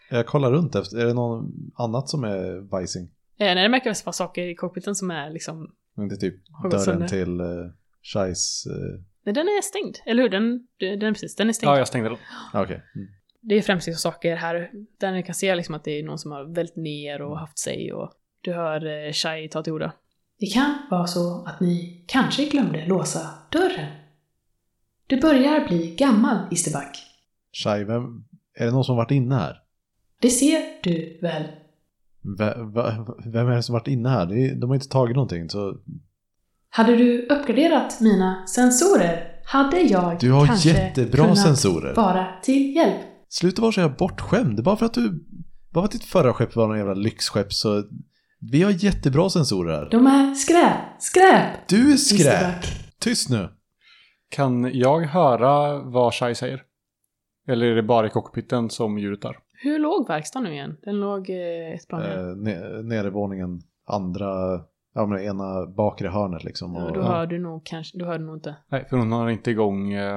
[0.09, 1.45] jag kollar runt efter, är det något
[1.75, 3.09] annat som är Vicing?
[3.39, 5.75] Eh, nej, det verkar vara saker i cockpiten som är liksom...
[5.97, 7.07] Inte typ Har gått dörren sönder.
[7.07, 7.71] till uh,
[8.01, 8.65] Shais...
[8.65, 9.97] eh, Nej, den är stängd.
[10.05, 10.29] Eller hur?
[10.29, 11.69] Den, den är precis, den är stängd.
[11.69, 12.17] Ja, jag stängde den.
[12.53, 12.81] ah, Okej.
[12.95, 13.07] Mm.
[13.41, 16.19] Det är främst liksom saker här där ni kan se liksom att det är någon
[16.19, 18.11] som har vält ner och haft sig och
[18.41, 19.93] du hör eh, Shai ta till orda.
[20.39, 23.91] Det kan vara så att ni kanske glömde låsa dörren.
[25.07, 26.97] Du börjar bli gammal, Isterback.
[27.63, 28.23] Shai, vem,
[28.53, 29.61] är det någon som varit inne här?
[30.21, 31.43] Det ser du väl?
[33.25, 34.55] Vem är det som varit inne här?
[34.55, 35.77] De har inte tagit någonting så...
[36.69, 41.95] Hade du uppgraderat mina sensorer hade jag Du har kanske jättebra kunnat sensorer.
[41.95, 43.01] vara till hjälp.
[43.29, 44.63] Sluta vara så jävla bortskämd.
[44.63, 45.25] Bara för att du...
[45.73, 47.83] Bara för att ditt förra skepp var någon jävla lyxskepp så...
[48.51, 49.89] Vi har jättebra sensorer här.
[49.91, 50.77] De är skräp!
[50.99, 51.67] Skräp!
[51.67, 52.63] Du är skräp!
[52.99, 53.49] Tyst nu.
[54.29, 56.63] Kan jag höra vad Shai säger?
[57.47, 59.37] Eller är det bara i cockpiten som ljudet är?
[59.59, 60.77] Hur låg verkstaden nu igen?
[60.81, 62.17] Den låg eh, ett plan ner.
[62.17, 64.27] Eh, ne- nedervåningen, andra...
[64.93, 66.73] Ja men ena bakre hörnet liksom.
[66.75, 67.05] Ja, Och, då ja.
[67.07, 68.55] hör du nog kanske, du hör du nog inte.
[68.67, 70.15] Nej, för hon har inte igång eh,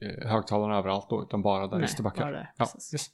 [0.00, 2.22] eh, högtalarna överallt då, utan bara där i Nej, Isterbackar.
[2.22, 3.10] bara där, Ja, yes.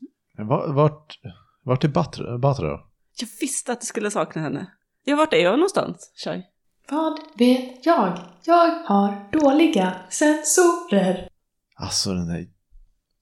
[0.74, 1.18] Vart,
[1.62, 2.86] vart är Batra, Batra då?
[3.20, 4.66] Jag visste att du skulle sakna henne.
[5.04, 6.42] Ja, vart är jag någonstans, Shai?
[6.90, 8.18] Vad vet jag?
[8.44, 11.28] Jag har dåliga sensorer.
[11.74, 12.46] Alltså den där...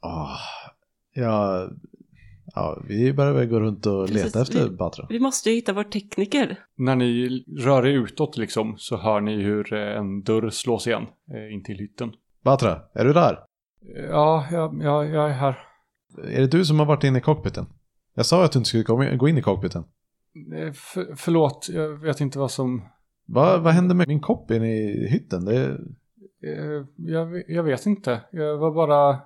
[0.02, 0.36] Åh.
[1.12, 1.68] Ja,
[2.56, 5.06] ja, vi börjar väl gå runt och Precis, leta efter vi- Batra.
[5.08, 6.58] Vi måste ju hitta vår tekniker.
[6.76, 7.28] När ni
[7.58, 11.64] rör er utåt liksom så hör ni hur eh, en dörr slås igen eh, in
[11.64, 12.12] till hytten.
[12.44, 13.38] Batra, är du där?
[14.10, 15.58] Ja, jag, jag, jag är här.
[16.24, 17.66] Är det du som har varit inne i cockpiten?
[18.14, 19.84] Jag sa att du inte skulle gå in i cockpiten.
[20.56, 22.82] Eh, För, förlåt, jag vet inte vad som...
[23.28, 25.44] Va, vad hände med min kopp inne i hytten?
[25.44, 25.78] Det,
[26.46, 28.20] Eh, jag, jag vet inte.
[28.32, 29.18] Jag var bara...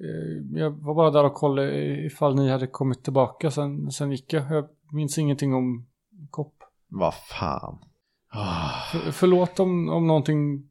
[0.00, 3.50] eh, Jag var bara där och kollade ifall ni hade kommit tillbaka.
[3.50, 4.50] Sen, sen gick jag.
[4.50, 5.86] Jag minns ingenting om
[6.30, 6.54] kopp.
[6.88, 7.78] vad fan.
[8.30, 8.68] Ah.
[8.92, 10.68] För, förlåt om, om någonting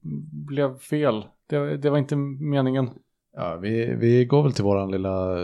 [0.47, 1.25] blev fel.
[1.49, 2.89] Det, det var inte meningen.
[3.34, 5.36] Ja, vi, vi går väl till våran lilla,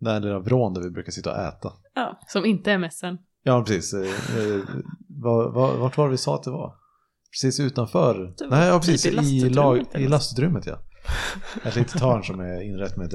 [0.00, 1.72] den här lilla vrån där vi brukar sitta och äta.
[1.94, 3.18] Ja, Som inte är mässen.
[3.42, 3.94] Ja, precis.
[3.94, 4.60] Eh, eh,
[5.08, 6.74] var, var, vart var det vi sa att det var?
[7.32, 8.34] Precis utanför.
[8.38, 9.06] Det var Nej, ja, typ precis.
[9.06, 9.56] i I, lastutrymmet
[9.94, 10.78] lag, I lastutrymmet, ja.
[11.64, 13.14] Ett litet hörn som är inrett med ett,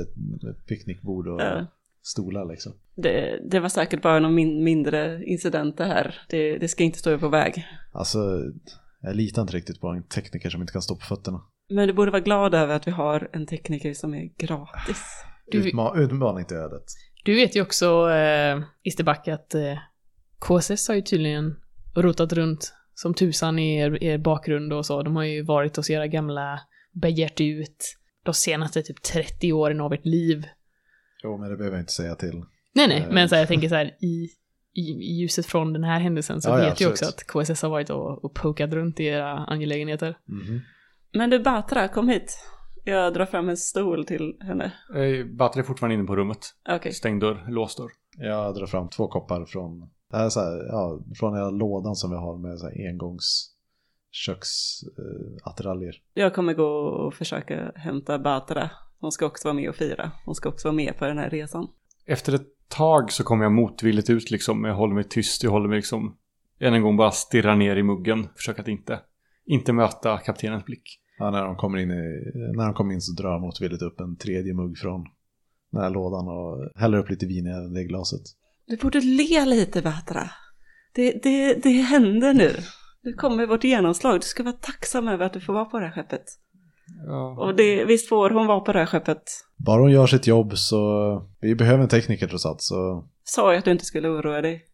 [0.49, 1.65] ett picknickbord och Ja.
[2.01, 2.73] stolar liksom.
[2.95, 6.15] det, det var säkert bara någon min, mindre incident det här.
[6.29, 7.65] Det, det ska inte stå på väg.
[7.93, 8.19] Alltså,
[9.01, 11.41] jag litar inte riktigt på en tekniker som inte kan stå på fötterna.
[11.69, 15.03] Men du borde vara glad över att vi har en tekniker som är gratis.
[15.51, 16.83] Du- Utma utmaning till ödet.
[17.25, 19.77] Du vet ju också, eh, Isterback, att eh,
[20.39, 21.55] KSS har ju tydligen
[21.95, 25.03] rotat runt som tusan i er, er bakgrund och så.
[25.03, 26.59] De har ju varit hos era gamla,
[26.93, 30.45] begärt ut de senaste typ 30 åren av ert liv.
[31.23, 32.43] Jo, men det behöver jag inte säga till.
[32.75, 33.11] Nej, nej, Eh.
[33.13, 34.29] men så här, jag tänker så här i,
[34.73, 37.61] i, i ljuset från den här händelsen så Ja, ja, vet jag också att KSS
[37.61, 40.17] har varit och, och pokat runt i era angelägenheter.
[40.25, 40.61] Mhm.
[41.13, 42.37] Men du Batra, kom hit.
[42.85, 44.71] Jag drar fram en stol till henne.
[44.95, 46.39] Eh, Batter är fortfarande inne på rummet.
[46.69, 46.91] Okej.
[46.93, 47.91] Stängd dörr, låst dörr.
[48.17, 49.79] Jag drar fram två koppar från,
[50.11, 52.65] det här är så här, ja, från den här lådan som vi har med så
[52.65, 53.52] här engångs
[54.13, 55.95] köksattiraljer.
[56.13, 58.69] Jag kommer gå och försöka hämta Batra.
[58.99, 60.11] Hon ska också vara med och fira.
[60.25, 61.67] Hon ska också vara med på den här resan.
[62.05, 64.63] Efter ett tag så kommer jag motvilligt ut liksom.
[64.63, 66.17] Jag håller mig tyst, jag håller mig liksom
[66.59, 68.27] än en gång bara stirra ner i muggen.
[68.35, 68.99] Försöka att inte,
[69.45, 70.99] inte möta kaptenens blick.
[71.17, 73.99] Ja, när de kommer in, i, när de kommer in så drar jag motvilligt upp
[73.99, 75.05] en tredje mugg från
[75.71, 78.21] den här lådan och häller upp lite vin i det glaset.
[78.67, 80.29] Du borde le lite Batra.
[80.95, 82.51] Det, det, det händer nu.
[83.03, 84.19] Nu kommer vårt genomslag.
[84.19, 86.23] Du ska vara tacksam över att du får vara på det här skeppet.
[87.07, 89.23] Ja, Och det, visst får hon vara på det här skeppet?
[89.55, 90.77] Bara hon gör sitt jobb så,
[91.41, 94.65] vi behöver en tekniker trots allt så Sa jag att du inte skulle oroa dig?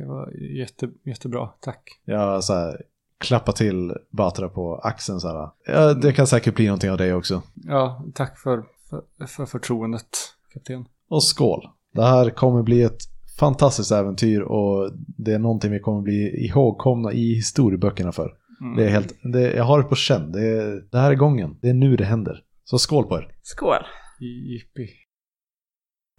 [0.00, 2.00] det var jätte, jättebra, tack.
[2.04, 2.82] jag så här,
[3.18, 5.50] klappar till Batra på axeln så här.
[5.66, 7.42] Ja, det kan säkert bli någonting av dig också.
[7.54, 10.18] Ja, tack för, för, för förtroendet,
[10.52, 10.84] kapten.
[11.08, 11.68] Och skål!
[11.92, 13.00] Det här kommer bli ett
[13.38, 18.32] fantastiskt äventyr och det är någonting vi kommer bli ihågkomna i historieböckerna för.
[18.60, 18.76] Mm.
[18.76, 20.32] Det är helt, det, jag har det på känn.
[20.32, 21.56] Det, är, det här är gången.
[21.60, 22.42] Det är nu det händer.
[22.64, 23.28] Så skål på er.
[23.42, 23.82] Skål!
[24.20, 24.90] Jippi.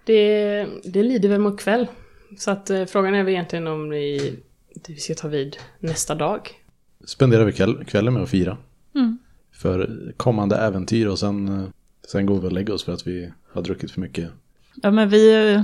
[0.06, 1.88] Det, det lider väl mot kväll.
[2.38, 4.36] Så att eh, frågan är väl egentligen om vi,
[4.88, 6.50] vi ska ta vid nästa dag.
[7.06, 8.58] Spenderar vi kväll, kvällen med att fira.
[8.96, 9.18] Mm.
[9.54, 11.66] För kommande äventyr och sen, eh,
[12.12, 14.30] sen går vi och lägger oss för att vi har druckit för mycket.
[14.76, 15.64] Ja men vi eh,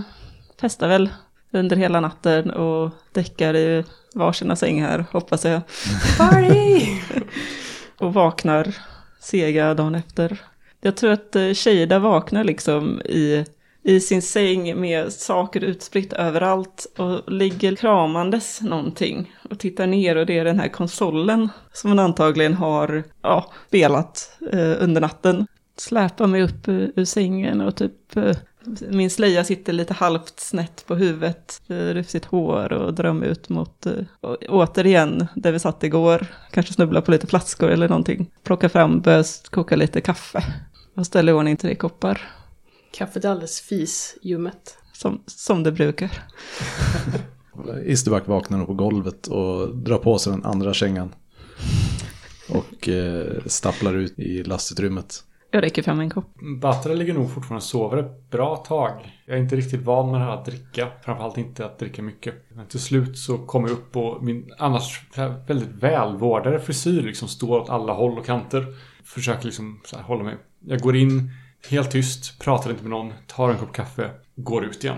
[0.60, 1.10] festar väl
[1.52, 3.84] under hela natten och däckar i
[4.14, 5.62] varsina sängar hoppas jag.
[6.18, 6.88] Party!
[8.00, 8.76] Och vaknar
[9.20, 10.42] sega dagen efter.
[10.82, 13.46] Jag tror att eh, Shada vaknar liksom i,
[13.84, 20.26] i sin säng med saker utspritt överallt och ligger kramandes någonting och tittar ner och
[20.26, 25.48] det är den här konsolen som hon antagligen har ja, spelat eh, under natten.
[25.78, 28.36] Släpar mig upp ur, ur sängen och typ eh,
[28.90, 33.86] min slöja sitter lite halvt snett på huvudet, eh, rufsigt hår och drar ut mot,
[33.86, 38.32] eh, och återigen, där vi satt igår, kanske snubblar på lite flaskor eller någonting.
[38.44, 40.44] Plockar fram, börjar koka lite kaffe
[40.96, 42.22] och ställer i ordning tre koppar,
[42.92, 44.78] Kaffet är alldeles fisljummet.
[44.94, 46.12] som, som det brukar.
[47.86, 51.16] Isterback vaknar upp på golvet och drar på sig den andra kängan.
[52.50, 55.24] Och eh, stapplar ut i lastutrymmet.
[55.52, 56.26] Jag räcker fram en kopp.
[56.62, 59.22] Batra ligger nog fortfarande och sover ett bra tag.
[59.26, 60.88] Jag är inte riktigt van med det här att dricka.
[61.02, 62.36] Framförallt inte att dricka mycket.
[62.50, 65.02] Men till slut så kommer jag upp och min annars
[65.48, 68.66] väldigt välvårdade frisyr liksom står åt alla håll och kanter.
[69.04, 70.38] Försöker liksom så här hålla mig.
[70.60, 71.32] Jag går in
[71.70, 74.98] helt tyst, pratar inte med någon, tar en kopp kaffe, går ut igen.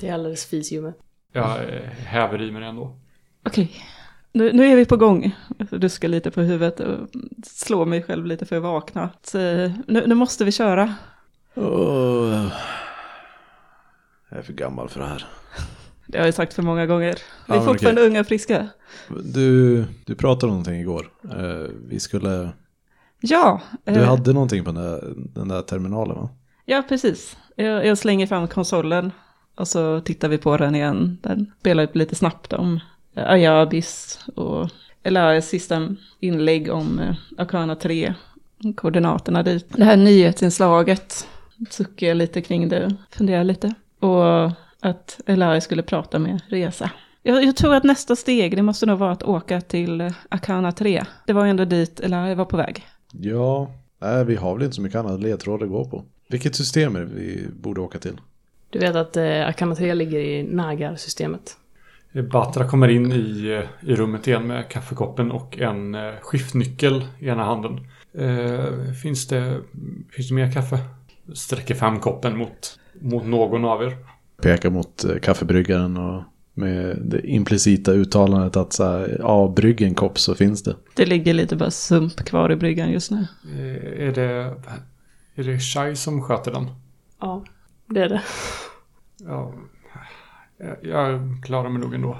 [0.00, 0.96] Det är alldeles fisljummet.
[1.32, 1.58] Jag
[2.06, 2.98] häver i mig det ändå.
[3.46, 3.70] Okej,
[4.32, 5.36] nu, nu är vi på gång.
[5.70, 7.08] Jag duskar lite på huvudet och
[7.46, 9.10] slår mig själv lite för att vakna.
[9.22, 10.94] Så, nu, nu måste vi köra.
[11.54, 12.46] Åh,
[14.28, 15.26] jag är för gammal för det här.
[16.06, 17.14] Det har jag sagt för många gånger.
[17.46, 18.68] Vi är men fortfarande unga och friska.
[19.24, 21.10] Du, du pratade om någonting igår.
[21.24, 22.50] Eh, vi skulle...
[23.20, 26.28] Ja, Du eh, hade någonting på den där, den där terminalen va?
[26.64, 27.36] ja precis.
[27.56, 29.12] Jag, jag slänger fram konsolen
[29.56, 31.18] och så tittar vi på den igen.
[31.22, 32.80] Den spelar upp lite snabbt om eh,
[33.14, 34.70] Ayabis och
[35.02, 38.14] eller sista inlägg om eh, Arcana 3.
[38.76, 39.66] Koordinaterna dit.
[39.68, 41.28] Det här nyhetsinslaget
[41.70, 43.74] suckar jag lite kring det, funderar lite.
[43.98, 44.50] Och
[44.80, 46.90] att Elari skulle prata med Resa.
[47.22, 50.72] Jag, jag tror att nästa steg, det måste nog vara att åka till eh, Arcana
[50.72, 51.04] 3.
[51.26, 52.86] Det var ju ändå dit Elari var på väg.
[53.12, 56.04] Ja, nej, vi har väl inte så mycket annat ledtråd att gå på.
[56.28, 58.20] Vilket system är det vi borde åka till?
[58.70, 61.56] Du vet att eh, Arcana 3 ligger i Nagar-systemet.
[62.12, 67.44] Batra kommer in i, i rummet igen med kaffekoppen och en eh, skiftnyckel i ena
[67.44, 67.86] handen.
[68.14, 69.60] Eh, finns, det,
[70.10, 70.78] finns det mer kaffe?
[71.34, 73.96] Sträcker fram koppen mot, mot någon av er.
[74.42, 76.22] Pekar mot eh, kaffebryggaren och
[76.54, 80.76] med det implicita uttalandet att så här, ja, brygg en kopp så finns det.
[80.94, 83.26] Det ligger lite bara sump kvar i bryggan just nu.
[83.44, 84.54] Eh, är det,
[85.34, 86.66] är det Shai som sköter den?
[87.20, 87.44] Ja,
[87.86, 88.22] det är det.
[89.26, 89.54] Ja,
[90.82, 92.16] jag, klarar mig nog ändå.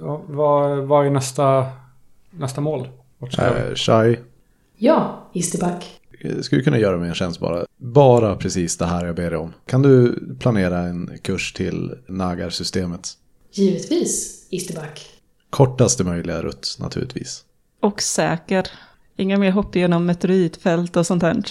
[0.00, 1.66] Ja, vad, vad är nästa,
[2.30, 2.88] nästa mål?
[3.38, 4.18] Äh, Shai,
[4.76, 6.00] Ja, Isterback.
[6.20, 7.64] eh, skulle kunna göra mig en tjänst bara?
[7.76, 9.52] Bara precis det här jag ber dig om.
[9.66, 13.08] Kan du planera en kurs till Nagar-systemet?
[13.52, 15.06] Givetvis, Isterback.
[15.50, 17.44] Kortaste möjliga rutt naturligtvis.
[17.80, 18.66] Och säker.
[19.16, 21.42] Inga mer hopp genom meteoritfält och sånt här.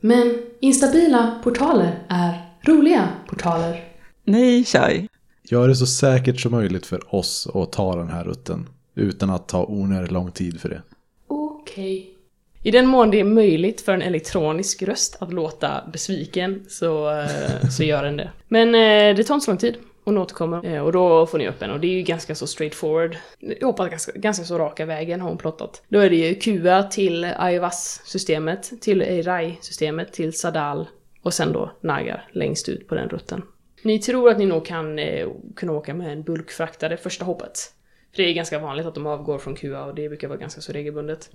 [0.00, 3.84] Men instabila portaler är roliga portaler.
[4.24, 5.08] Nej, Shai.
[5.50, 8.68] Gör det så säkert som möjligt för oss att ta den här rutten.
[8.94, 10.82] Utan att ta onödigt lång tid för det.
[11.26, 12.14] Okej.
[12.62, 17.68] I den mån det är möjligt för en elektronisk röst att låta besviken så, eh,
[17.70, 18.30] så gör den det.
[18.48, 19.76] Men eh, det tar inte så lång tid.
[20.04, 22.46] Hon återkommer eh, och då får ni upp henne och det är ju ganska så
[22.46, 23.16] straightforward.
[23.38, 25.82] Jag hoppas ganska, ganska så raka vägen har hon plottat.
[25.88, 30.88] Då är det ju QA till Aivas-systemet, till Eirai-systemet, till Sadal
[31.22, 33.42] och sen då Nagar längst ut på den rutten.
[33.88, 37.72] Ni tror att ni nog kan eh, kunna åka med en bulkfraktare första hoppet.
[38.10, 40.60] För det är ganska vanligt att de avgår från QA och det brukar vara ganska
[40.60, 41.30] så regelbundet.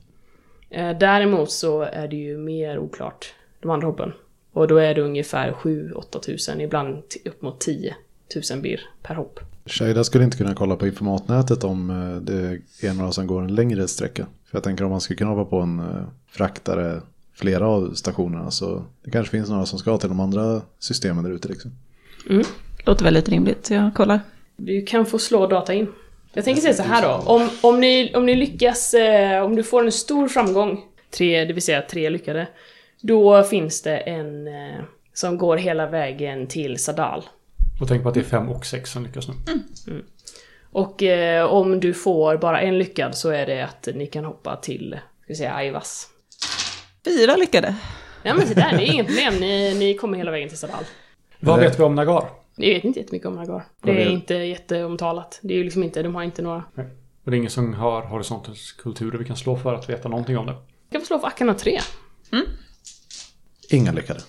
[0.69, 4.11] Eh, däremot så är det ju mer oklart de andra hoppen.
[4.51, 7.95] Och då är det ungefär 7-8 tusen, ibland upp mot 10
[8.33, 9.39] tusen bir per hopp.
[9.65, 13.55] Shaida skulle inte kunna kolla på informatnätet om eh, det är några som går en
[13.55, 14.25] längre sträcka.
[14.45, 17.01] För jag tänker om man skulle kunna hoppa på en eh, fraktare
[17.33, 21.31] flera av stationerna så det kanske finns några som ska till de andra systemen där
[21.31, 21.71] ute liksom.
[22.29, 22.43] Mm.
[22.85, 24.19] Låter väldigt rimligt, så jag kollar.
[24.55, 25.87] Du kan få slå data in.
[26.33, 29.63] Jag tänker säga så här då, om, om, ni, om ni lyckas, eh, om du
[29.63, 32.47] får en stor framgång, tre, det vill säga tre lyckade,
[33.01, 37.23] då finns det en eh, som går hela vägen till Sadal.
[37.81, 39.33] Och tänk på att det är fem och sex som lyckas nu.
[40.71, 44.55] Och eh, om du får bara en lyckad så är det att ni kan hoppa
[44.55, 46.07] till, ska vi säga, Aivas.
[47.05, 47.75] Fyra lyckade.
[48.23, 50.83] Ja men så där, det är inget problem, ni, ni kommer hela vägen till Sadal.
[51.45, 51.67] Vad Nej.
[51.67, 52.29] vet vi om Nagar?
[52.55, 53.65] Ni vet inte jättemycket om Nagar.
[53.81, 55.39] Det är inte jätteomtalat.
[55.41, 56.63] Det är ju liksom inte, de har inte några...
[57.23, 60.37] Och det är ingen som har horisontens kulturer vi kan slå för att veta någonting
[60.37, 60.51] om det.
[60.51, 61.79] Jag kan få slå för Akana 3.
[63.69, 64.19] Inga lyckade.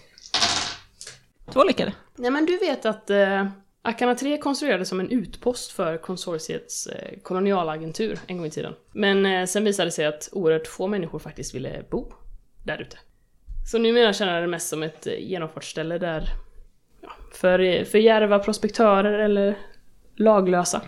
[1.52, 1.92] Två lyckade.
[2.16, 3.46] Nej men du vet att eh,
[3.82, 8.74] Akana 3 konstruerades som en utpost för konsortiets eh, kolonialagentur en gång i tiden.
[8.92, 12.12] Men eh, sen visade det sig att oerhört få människor faktiskt ville bo
[12.64, 12.96] där ute.
[13.70, 16.28] Så numera känner jag det mest som ett eh, genomfartsställe där
[17.32, 19.58] för, för djärva prospektörer eller
[20.16, 20.82] laglösa.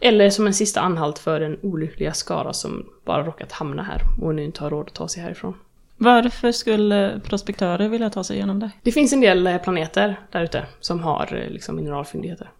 [0.00, 4.34] Eller som en sista anhalt för den olyckliga skara som bara råkat hamna här och
[4.34, 5.54] nu inte har råd att ta sig härifrån.
[5.96, 8.70] Varför skulle prospektörer vilja ta sig igenom det?
[8.82, 12.50] Det finns en del eh, planeter där ute som har eh, liksom mineralfyndigheter.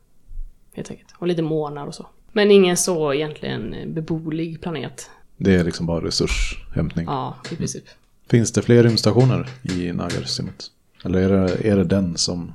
[0.72, 1.14] Helt enkelt.
[1.18, 2.06] Och lite månar och så.
[2.32, 5.10] Men ingen så egentligen eh, beboelig planet.
[5.36, 7.06] Det är liksom bara resurshämtning.
[7.06, 7.84] Ja, i princip.
[8.28, 10.66] Finns det fler rymdstationer i Nagar-systemet?
[11.04, 12.54] Eller är det, är det den som...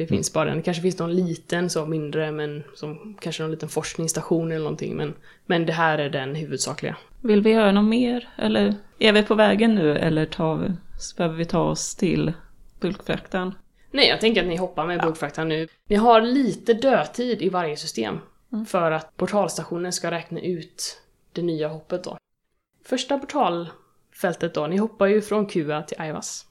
[0.00, 0.56] Det finns bara en.
[0.56, 4.96] Det kanske finns någon liten så mindre, men som kanske någon liten forskningsstation eller någonting.
[4.96, 5.14] Men,
[5.46, 6.96] men det här är den huvudsakliga.
[7.20, 8.28] Vill vi göra något mer?
[8.36, 9.96] Eller är vi på vägen nu?
[9.96, 10.76] Eller tar
[11.16, 12.32] behöver vi ta oss till
[12.80, 13.54] bulkfraktan?
[13.90, 15.68] Nej, jag tänker att ni hoppar med bulkfraktan nu.
[15.86, 18.18] Ni har lite dödtid i varje system.
[18.52, 18.66] Mm.
[18.66, 22.18] För att portalstationen ska räkna ut det nya hoppet då.
[22.84, 26.46] Första portalfältet då, ni hoppar ju från Kua till Aivas.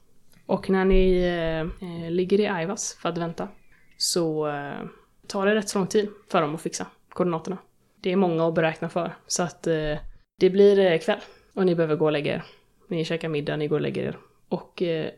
[0.50, 3.48] Och när ni eh, eh, ligger i Aivas för att vänta
[3.96, 4.86] så eh,
[5.26, 7.58] tar det rätt så lång tid för dem att fixa koordinaterna.
[8.00, 9.98] Det är många att beräkna för, så att eh,
[10.38, 11.20] det blir eh, kväll
[11.54, 12.44] och ni behöver gå och lägga er.
[12.88, 14.18] Ni käkar middag, ni går och lägger er.
[14.48, 15.10] Och eh,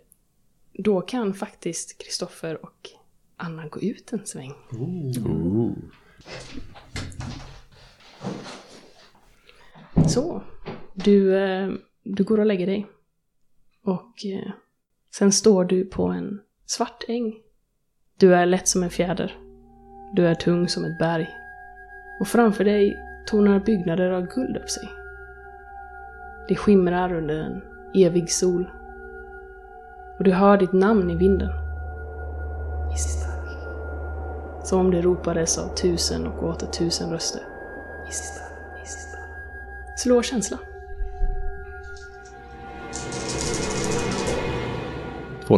[0.72, 2.91] då kan faktiskt Kristoffer och
[3.37, 4.53] Anna gå ut en sväng.
[10.09, 10.43] Så,
[10.95, 11.33] du,
[12.03, 12.87] du går och lägger dig.
[13.83, 14.24] Och
[15.18, 17.34] sen står du på en svart äng.
[18.18, 19.36] Du är lätt som en fjäder.
[20.12, 21.28] Du är tung som ett berg.
[22.20, 22.96] Och framför dig
[23.26, 24.88] tornar byggnader av guld upp sig.
[26.48, 27.62] Det skimrar under en
[27.94, 28.70] evig sol.
[30.18, 31.50] Och du hör ditt namn i vinden.
[32.94, 33.32] Istak.
[34.64, 37.42] Som om det ropades av tusen och åter tusen röster.
[38.08, 39.20] Istak, Istak.
[39.96, 40.58] Slå känsla.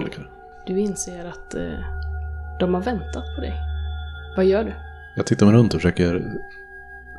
[0.02, 0.30] Lyckor.
[0.66, 1.78] Du inser att eh,
[2.60, 3.54] de har väntat på dig.
[4.36, 4.72] Vad gör du?
[5.16, 6.32] Jag tittar mig runt och försöker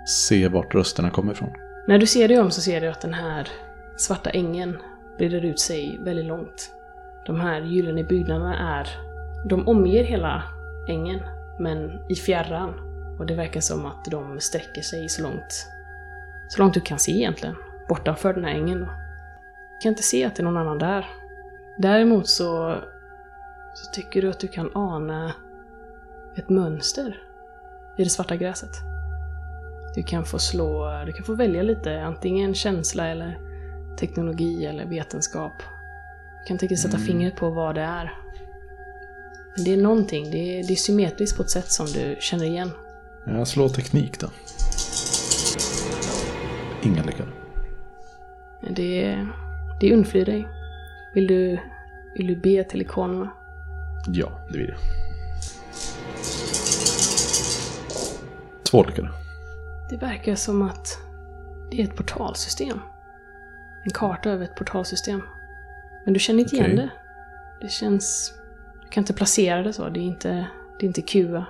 [0.05, 1.49] se vart rösterna kommer ifrån.
[1.88, 3.47] När du ser dig om så ser du att den här
[3.97, 4.78] svarta ängen
[5.17, 6.71] breder ut sig väldigt långt.
[7.26, 8.89] De här gyllene byggnaderna är...
[9.49, 10.43] De omger hela
[10.89, 11.19] ängen,
[11.59, 12.73] men i fjärran.
[13.19, 15.67] Och det verkar som att de sträcker sig så långt...
[16.47, 17.55] Så långt du kan se egentligen.
[17.89, 18.86] Bortanför den här ängen då.
[18.86, 21.05] Du kan inte se att det är någon annan där.
[21.78, 22.82] Däremot så...
[23.73, 25.34] Så tycker du att du kan ana
[26.36, 27.21] ett mönster
[27.97, 28.69] i det svarta gräset.
[29.95, 33.39] Du kan få slå, du kan få välja lite, antingen känsla eller
[33.97, 35.53] teknologi eller vetenskap.
[36.41, 38.13] Du kan tänka sätta fingret på vad det är.
[39.55, 42.45] Men det är någonting, det är, det är symmetriskt på ett sätt som du känner
[42.45, 42.71] igen.
[43.26, 44.28] Jag slår teknik då.
[46.84, 47.30] Inga lyckade.
[48.69, 49.28] Det är,
[49.80, 50.47] det undflyr dig.
[51.16, 51.59] Vill du,
[52.16, 53.32] vill du be till ikonerna?
[54.07, 54.78] Ja, det vill jag.
[58.63, 59.09] Två lyckade.
[59.89, 60.99] Det verkar som att
[61.72, 62.80] det är ett portalsystem.
[63.84, 65.22] En karta över ett portalsystem.
[66.05, 66.78] Men du känner inte igen Okej.
[66.78, 66.89] det.
[67.66, 68.34] Det känns...
[68.84, 69.89] Du kan inte placera det så.
[69.89, 70.47] Det är inte,
[70.80, 71.45] det är inte QA.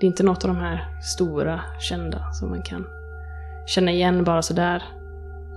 [0.00, 2.86] Det är inte något av de här stora, kända som man kan
[3.66, 4.82] känna igen bara sådär.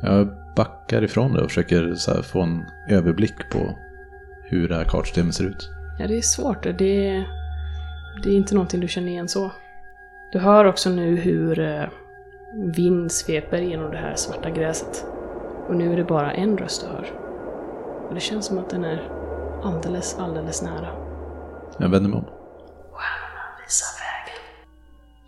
[0.03, 3.77] Jag backar ifrån det och försöker få en överblick på
[4.43, 5.69] hur det här kartsystemet ser ut.
[5.99, 6.63] Ja, det är svårt.
[6.63, 7.27] Det är,
[8.23, 9.51] det är inte någonting du känner igen så.
[10.31, 11.85] Du hör också nu hur eh,
[12.53, 15.05] vind sveper genom det här svarta gräset.
[15.67, 17.11] Och nu är det bara en röst du hör.
[18.07, 19.09] Och det känns som att den är
[19.63, 20.87] alldeles, alldeles nära.
[21.77, 22.25] Jag vänder mig om.
[23.65, 24.41] Visa vägen.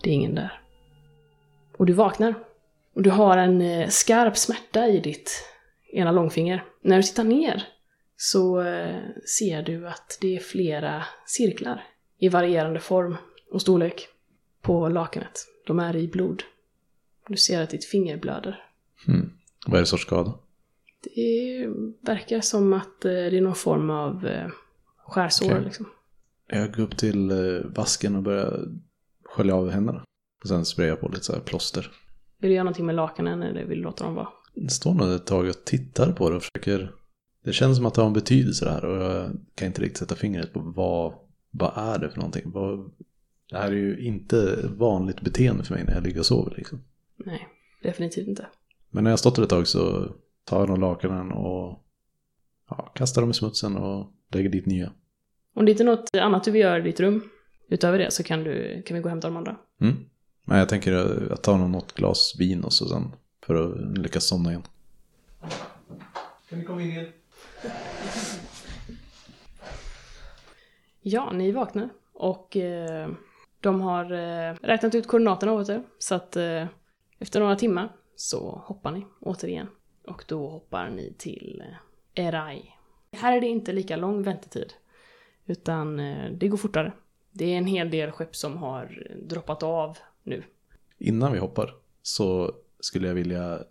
[0.04, 0.62] Det är ingen där.
[1.78, 2.34] Och du vaknar.
[2.96, 5.32] Och du har en eh, skarp smärta i ditt
[5.92, 6.64] ena långfinger.
[6.82, 7.68] När du tittar ner
[8.18, 9.00] så eh,
[9.38, 11.84] ser du att det är flera cirklar
[12.18, 13.16] i varierande form
[13.52, 14.08] och storlek
[14.62, 15.48] på lakanet.
[15.68, 16.44] De är i blod.
[17.28, 18.64] Du ser att ditt finger blöder.
[19.06, 19.32] Hmm.
[19.66, 20.34] Vad är det sorts skada?
[21.16, 21.68] Det
[22.02, 24.30] verkar som att eh, det är någon form av
[24.98, 25.64] skärsår Okej.
[25.64, 25.90] liksom.
[26.48, 27.32] Jag går upp till
[27.76, 28.68] vasken och börjar
[29.24, 30.04] skölja av händerna.
[30.42, 31.92] Och sen sprayar jag på lite så här plåster.
[32.38, 34.28] Vill du göra någonting med lakanen eller vill du låta dem vara?
[34.56, 36.92] Det står nog ett tag och tittar på det och försöker...
[37.44, 39.98] Det känns som att det har en betydelse det här och jag kan inte riktigt
[39.98, 41.14] sätta fingret på vad,
[41.52, 42.52] vad är det för någonting.
[42.52, 42.92] Vad,
[43.50, 46.84] det här är ju inte vanligt beteende för mig när jag ligger och sover liksom.
[47.16, 47.48] Nej,
[47.84, 48.48] definitivt inte.
[48.90, 50.12] Men när jag stått där ett tag så
[50.44, 51.86] tar jag de lakanen och
[52.70, 54.92] ja, kastar dem i smutsen och lägger dit nya.
[55.54, 57.30] Om det inte är något annat du vill göra i ditt rum
[57.70, 59.58] utöver det så kan, du, kan vi gå och hämta de andra.
[59.82, 59.96] Mm.
[60.46, 63.16] Men jag tänker att jag tar nog något glas vin och så sen
[63.46, 64.64] för att lyckas somna igen.
[66.50, 67.12] Kan ni komma in igen?
[71.02, 73.10] Ja, ni vaknar och eh,
[73.60, 75.84] de har eh, räknat ut koordinaterna åt er.
[76.00, 76.66] Så att eh,
[77.20, 79.68] efter några timmar så hoppar ni återigen.
[80.08, 81.64] Och då hoppar ni till
[82.16, 82.72] eh, Erai.
[83.12, 84.74] Här är det inte lika lång väntetid.
[85.46, 86.94] Utan eh, det går fortare.
[87.32, 90.44] Det är en hel del skepp som har droppat av nu.
[90.98, 93.64] Innan vi hoppar så skulle jag vilja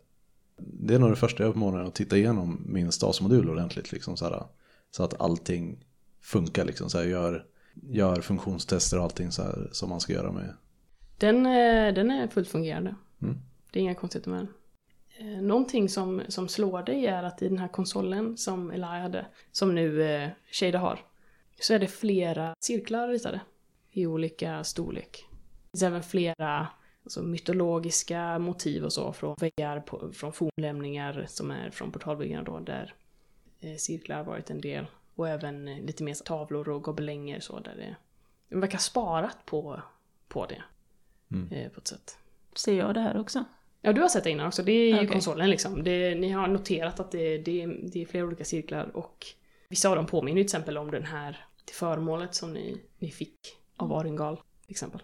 [0.56, 3.92] Det är nog det första jag gör på morgonen att titta igenom min stasmodul ordentligt
[3.92, 4.42] liksom så, här,
[4.90, 5.84] så att allting
[6.20, 10.32] funkar liksom så här, gör, gör funktionstester och allting så här, som man ska göra
[10.32, 10.54] med
[11.18, 12.94] Den, eh, den är fullt fungerande.
[13.22, 13.38] Mm.
[13.72, 14.48] Det är inga konstigheter med den.
[15.36, 19.26] Eh, Någonting som, som slår dig är att i den här konsolen som Eli hade,
[19.52, 21.00] som nu eh, Shada har,
[21.60, 23.40] så är det flera cirklar ritade
[23.90, 25.24] i olika storlek.
[25.74, 26.68] Det finns även flera
[27.04, 32.58] alltså, mytologiska motiv och så från väggar, på, från fornlämningar som är från portalbyggarna då,
[32.58, 32.94] där
[33.60, 34.86] eh, cirklar har varit en del.
[35.14, 37.96] Och även eh, lite mer tavlor och gobelänger så, där det,
[38.48, 39.82] det verkar sparat på,
[40.28, 40.62] på det.
[41.32, 41.52] Mm.
[41.52, 42.18] Eh, på ett sätt.
[42.54, 43.44] Ser jag det här också?
[43.80, 44.62] Ja, du har sett det innan också.
[44.62, 45.08] Det är ju Okej.
[45.08, 45.84] konsolen liksom.
[45.84, 49.26] Det, ni har noterat att det, det, det är flera olika cirklar och
[49.68, 53.10] vissa av dem påminner ju till exempel om den här till föremålet som ni, ni
[53.10, 53.38] fick
[53.76, 55.00] av Aringal till exempel.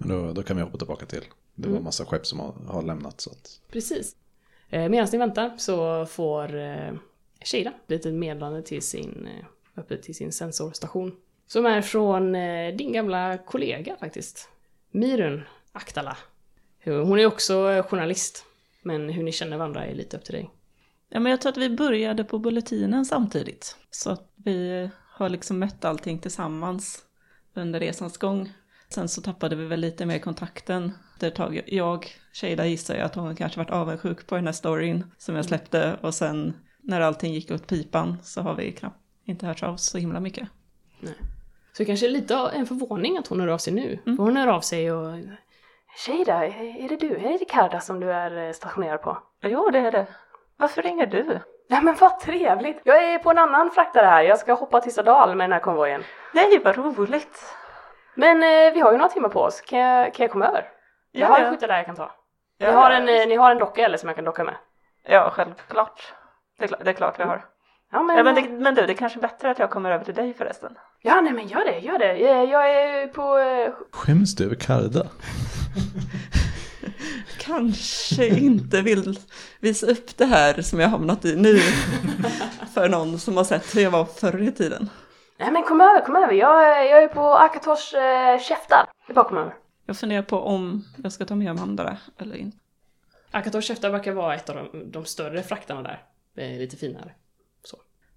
[0.00, 1.24] Men då, då kan vi hoppa tillbaka till.
[1.54, 1.84] Det var Mm.
[1.84, 3.60] massa skepp som har, har lämnat så att...
[3.68, 4.16] Precis.
[4.70, 6.92] Eh, Medan ni väntar så får eh,
[7.44, 11.16] Shada ett litet meddelande till sin, eh, uppe till sin sensorstation.
[11.46, 14.48] Som är från eh, din gamla kollega faktiskt.
[14.90, 15.42] Mirun
[15.72, 16.16] Aktala.
[16.84, 18.44] Hon är också eh, journalist.
[18.82, 20.50] Men hur ni känner varandra är lite upp till dig.
[21.08, 23.76] Ja, men jag tror att vi började på bulletinen samtidigt.
[23.90, 27.04] Så att vi har liksom mött allting tillsammans
[27.54, 28.52] under resans gång.
[28.94, 31.62] Sen så tappade vi väl lite mer kontakten efter ett tag.
[31.66, 35.44] Jag, Shada gissar jag att hon kanske varit avundsjuk på den här storyn som jag
[35.44, 35.96] släppte.
[36.00, 39.98] Och sen när allting gick åt pipan så har vi knappt inte hört av så
[39.98, 40.48] himla mycket.
[41.72, 43.98] Så det kanske är lite en förvåning att hon hör av sig nu.
[44.06, 44.16] Mm.
[44.16, 45.18] För hon hör av sig och...
[45.96, 47.16] Shada, är det du?
[47.16, 49.18] Är det Ricarda som du är eh, stationerad på?
[49.42, 50.06] Jo, det är det.
[50.56, 51.38] Varför ringer du?
[51.68, 52.80] Nej men vad trevligt!
[52.84, 55.60] Jag är på en annan fraktare här, jag ska hoppa till Sadal med den här
[55.60, 56.02] konvojen.
[56.34, 57.44] Nej, vad roligt!
[58.20, 60.64] Men eh, vi har ju några timmar på oss, kan jag, kan jag komma över?
[61.12, 62.10] Jag har en skytte där jag kan ta.
[62.60, 64.54] Ni har en, eh, ni har en docka eller som jag kan docka med?
[65.08, 66.12] Ja, självklart.
[66.58, 67.44] Det är, klart, det är klart vi har.
[67.92, 69.90] Ja men, Ja, men, det, men du, det är kanske är bättre att jag kommer
[69.90, 70.72] över till dig förresten.
[71.02, 72.10] ja nej men gör det, gör det.
[72.30, 73.38] Eh, Jag är på...
[73.38, 75.06] eh, Skäms du över Karda?
[77.40, 79.18] Kanske inte vill
[79.60, 81.58] visa upp det här som jag hamnat i nu
[82.74, 84.90] för någon som har sett hur jag var förr i tiden.
[85.40, 86.32] Nej men kom över, kom över.
[86.34, 88.86] Jag, är- jag är på Akators eh, käftar.
[89.06, 89.54] Det är bara komma över.
[89.86, 92.56] Jag funderar på om jag ska ta med de andra eller inte.
[93.30, 96.02] Akators käftar verkar vara ett av de, de större fraktarna där.
[96.58, 97.14] Lite finare.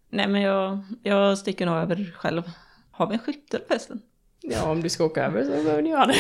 [0.09, 2.43] Nej, men jag, jag sticker nog över själv.
[2.91, 4.01] Har vi en skyttel förresten?
[4.41, 6.15] Ja, om du ska åka över så behöver ni göra det.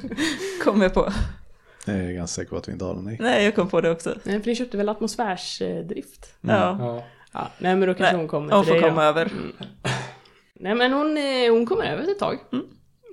[0.64, 1.12] Kom jag på.
[1.86, 3.16] Jag är ganska säker på att vi inte har den i.
[3.20, 4.14] Nej, jag kom på det också.
[4.24, 6.34] Nej, för ni köpte väl atmosfärsdrift?
[6.40, 7.04] Ja, Ja.
[7.32, 9.08] Ja, nej men då kanske Nej, hon kommer hon till får dig komma då.
[9.08, 9.32] över.
[10.60, 12.38] Nej men hon, eh, hon kommer över ett tag.
[12.52, 12.66] Mm.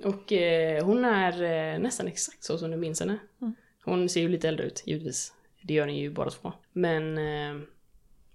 [0.04, 3.18] Och eh, hon är eh, nästan exakt så som du minns henne.
[3.40, 3.54] Mm.
[3.84, 5.32] Hon ser ju lite äldre ut, givetvis.
[5.62, 6.52] Det gör ni ju båda två.
[6.72, 7.64] Men, eh,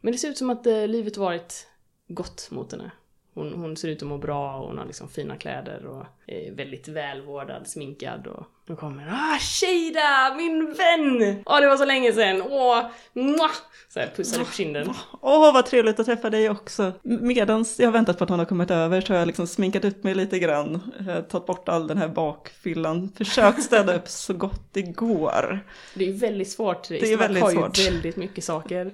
[0.01, 1.68] men det ser ut som att eh, livet varit
[2.07, 2.91] gott mot henne.
[3.34, 6.51] Hon, hon ser ut att må bra och hon har liksom fina kläder och är
[6.51, 10.36] väldigt välvårdad, sminkad och då kommer Ah, Shada!
[10.38, 11.43] Min vän!
[11.45, 12.41] Åh, det var så länge sedan!
[12.49, 12.86] Åh!
[13.13, 13.51] Mwah!
[13.93, 14.89] Så här pussade på kinden.
[15.22, 16.91] Åh, vad trevligt att träffa dig också.
[17.03, 19.86] Medan jag har väntat på att hon har kommit över så har jag liksom sminkat
[19.86, 20.91] upp mig lite grann.
[21.30, 23.11] Tagit bort all den här bakfyllan.
[23.17, 25.59] Försökt städa upp så gott det går.
[25.93, 26.89] Det är ju väldigt svårt.
[27.13, 27.80] är väldigt har svårt.
[27.80, 28.91] ju väldigt mycket saker.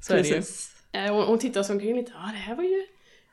[0.00, 0.34] Så det ju.
[0.34, 0.70] Precis.
[0.92, 2.12] Eh, Hon, hon tittar sig omkring lite.
[2.14, 2.86] Ja, det här var ju,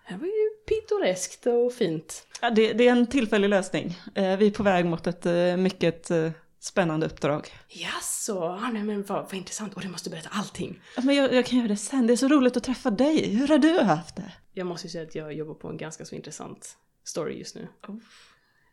[0.09, 2.27] det var ju pittoreskt och fint.
[2.41, 3.97] Ja, det, det är en tillfällig lösning.
[4.15, 7.47] Eh, Vi är på väg mot ett eh, mycket eh, spännande uppdrag.
[7.69, 9.73] Jaså, ja, nej men vad, vad intressant.
[9.73, 10.81] Och du måste berätta allting.
[10.95, 12.07] Ja, Men jag, jag kan göra det sen.
[12.07, 13.35] Det är så roligt att träffa dig.
[13.35, 14.31] Hur har du haft det?
[14.53, 17.67] Jag måste ju säga att jag jobbar på en ganska så intressant story just nu.
[17.87, 17.95] Oh.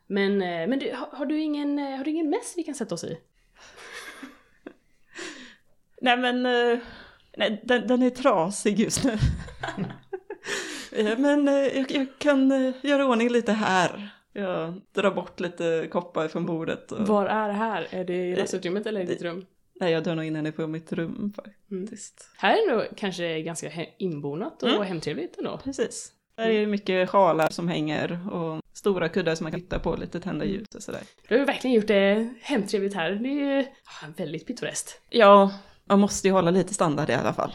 [0.07, 3.03] Men, men du, har, har, du ingen, har du ingen mess vi kan sätta oss
[3.03, 3.17] i?
[6.01, 6.43] Nej men,
[7.37, 9.17] nej, den, den är trasig just nu.
[10.97, 14.09] Eh, men eh, jag, jag kan eh, göra ordning lite här.
[14.33, 16.91] Jag drar bort lite koppar från bordet.
[16.91, 17.87] Och, Var är det här?
[17.89, 19.45] Är det i rasutrymmet eller i ditt rum?
[19.79, 22.29] Nej, jag drar nog in henne på mitt rum faktiskt.
[22.37, 24.81] Här är det nog kanske ganska inbonat och Mm.
[24.83, 25.59] hemtrevligt ändå.
[25.63, 26.11] Precis.
[26.37, 29.95] Där är det mycket sjalar som hänger och stora kuddar som man kan titta på,
[29.95, 31.01] lite tända ljus och sådär.
[31.27, 33.11] Du har ju verkligen gjort det hemtrevligt här.
[33.11, 33.67] Det är
[34.17, 35.01] väldigt pittoreskt.
[35.09, 35.51] Ja,
[35.85, 37.51] man måste ju hålla lite standard i alla fall.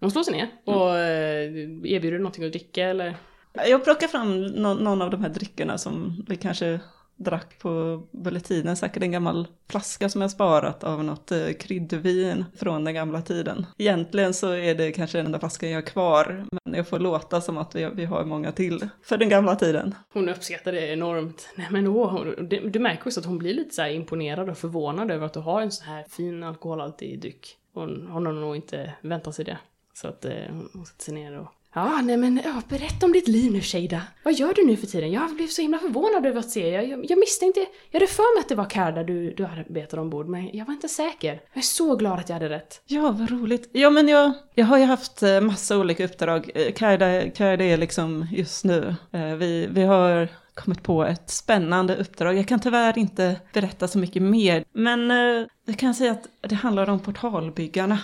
[0.00, 1.44] De slår sig ner och eh,
[1.84, 3.16] erbjuder någonting att dricka eller?
[3.52, 6.80] Jag plockar fram nå- någon av de här dryckerna som vi kanske
[7.16, 12.84] drack på bulletinen, säkert en gammal flaska som jag sparat av något eh, kryddvin från
[12.84, 13.66] den gamla tiden.
[13.78, 17.40] Egentligen så är det kanske den enda flaskan jag har kvar, men jag får låta
[17.40, 19.94] som att vi, vi har många till för den gamla tiden.
[20.12, 21.48] Hon uppskattar det enormt.
[21.54, 25.10] Nej men åh, du, du märker också att hon blir lite så imponerad och förvånad
[25.10, 27.56] över att du har en så här fin alkoholhaltig dryck.
[27.74, 29.58] Hon, hon har nog inte väntat sig det.
[30.00, 30.32] Så att eh,
[30.72, 34.02] hon, sätter sig ner och Ja, nej men ja, berätta om ditt liv nu Shada.
[34.22, 35.12] Vad gör du nu för tiden?
[35.12, 36.68] Jag blev så himla förvånad över att se.
[36.68, 40.02] Jag, jag, jag misstänkte, jag hade för mig att det var Karda du, du arbetade
[40.02, 41.40] ombord, men jag var inte säker.
[41.52, 42.82] Jag är så glad att jag hade rätt.
[42.86, 43.68] Ja, vad roligt.
[43.72, 46.50] Ja, men jag, jag har ju haft eh, massa olika uppdrag.
[46.54, 48.94] Eh, Karda är liksom just nu.
[49.12, 52.38] Eh, vi, vi har kommit på ett spännande uppdrag.
[52.38, 54.64] Jag kan tyvärr inte berätta så mycket mer.
[54.72, 57.98] Men eh, jag kan säga att det handlar om portalbyggarna.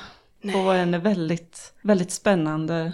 [0.55, 2.93] Och en väldigt, väldigt spännande,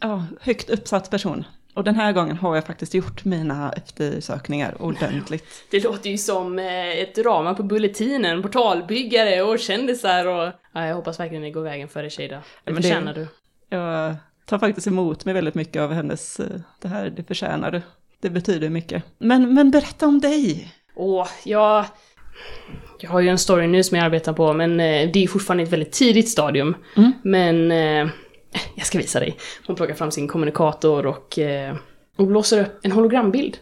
[0.00, 1.44] ja, högt uppsatt person.
[1.74, 5.44] Och den här gången har jag faktiskt gjort mina eftersökningar ordentligt.
[5.70, 10.52] Det låter ju som eh, ett drama på Bulletinen, portalbyggare och kändisar och...
[10.72, 12.10] Ja, jag hoppas verkligen det går vägen för dig.
[12.28, 13.28] Det men det- förtjänar du.
[13.68, 14.14] Jag
[14.46, 17.82] tar faktiskt emot mig väldigt mycket av hennes, eh, det här, det förtjänar du.
[18.20, 19.04] Det betyder mycket.
[19.18, 20.74] Men, men berätta om dig.
[20.94, 21.84] Åh, jag...
[23.02, 25.62] Jag har ju en story nu som jag arbetar på, men eh, det är fortfarande
[25.62, 26.76] ett väldigt tidigt stadium.
[26.96, 27.12] Mm.
[27.22, 27.72] Men...
[27.72, 28.10] Eh,
[28.74, 29.36] jag ska visa dig.
[29.66, 31.76] Hon plockar fram sin kommunikator och, eh,
[32.16, 33.56] och blåser upp en hologrambild.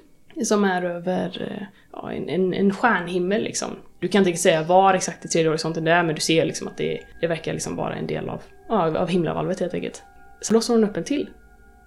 [0.45, 3.69] Som är över ja, en, en, en stjärnhimmel liksom.
[4.01, 6.69] Du kan inte säga var exakt i tredje horisonten det är, men du ser liksom
[6.69, 10.03] att det, det verkar liksom vara en del av, ja, av himlavalvet helt enkelt.
[10.41, 11.31] Så blåser hon upp en till.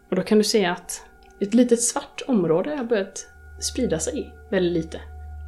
[0.09, 1.05] Och då kan du se att
[1.39, 3.27] ett litet svart område har börjat
[3.59, 4.99] sprida sig väldigt lite.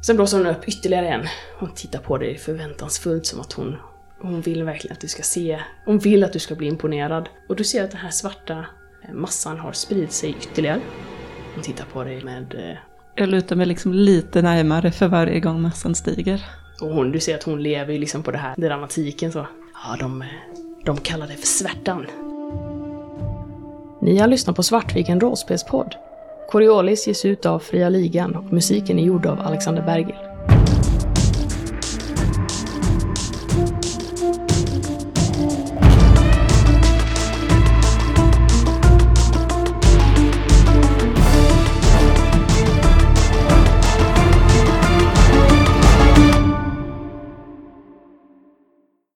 [0.06, 1.26] Sen blåser hon upp ytterligare en.
[1.58, 3.76] Hon tittar på dig förväntansfullt som att hon,
[4.22, 5.60] hon vill verkligen att du ska se.
[5.84, 7.28] Hon vill att du ska bli imponerad.
[7.48, 8.66] Och du ser att den här svarta
[9.08, 10.80] eh, massan har spridit sig ytterligare.
[11.54, 12.54] Hon tittar på dig med...
[12.54, 12.76] eh,
[13.14, 16.44] Jag lutar mig liksom lite närmare för varje gång massan stiger.
[16.80, 19.46] Och hon, du ser att hon lever ju liksom på det här dramatiken så.
[19.84, 20.24] Ja, de,
[20.84, 22.06] de kallar det för svärtan.
[24.00, 25.94] Ni har lyssnat på Svartviken rollspelspodd.
[26.48, 30.33] Coriolis ges ut av Fria Ligan och musiken är gjord av Alexander Bergil.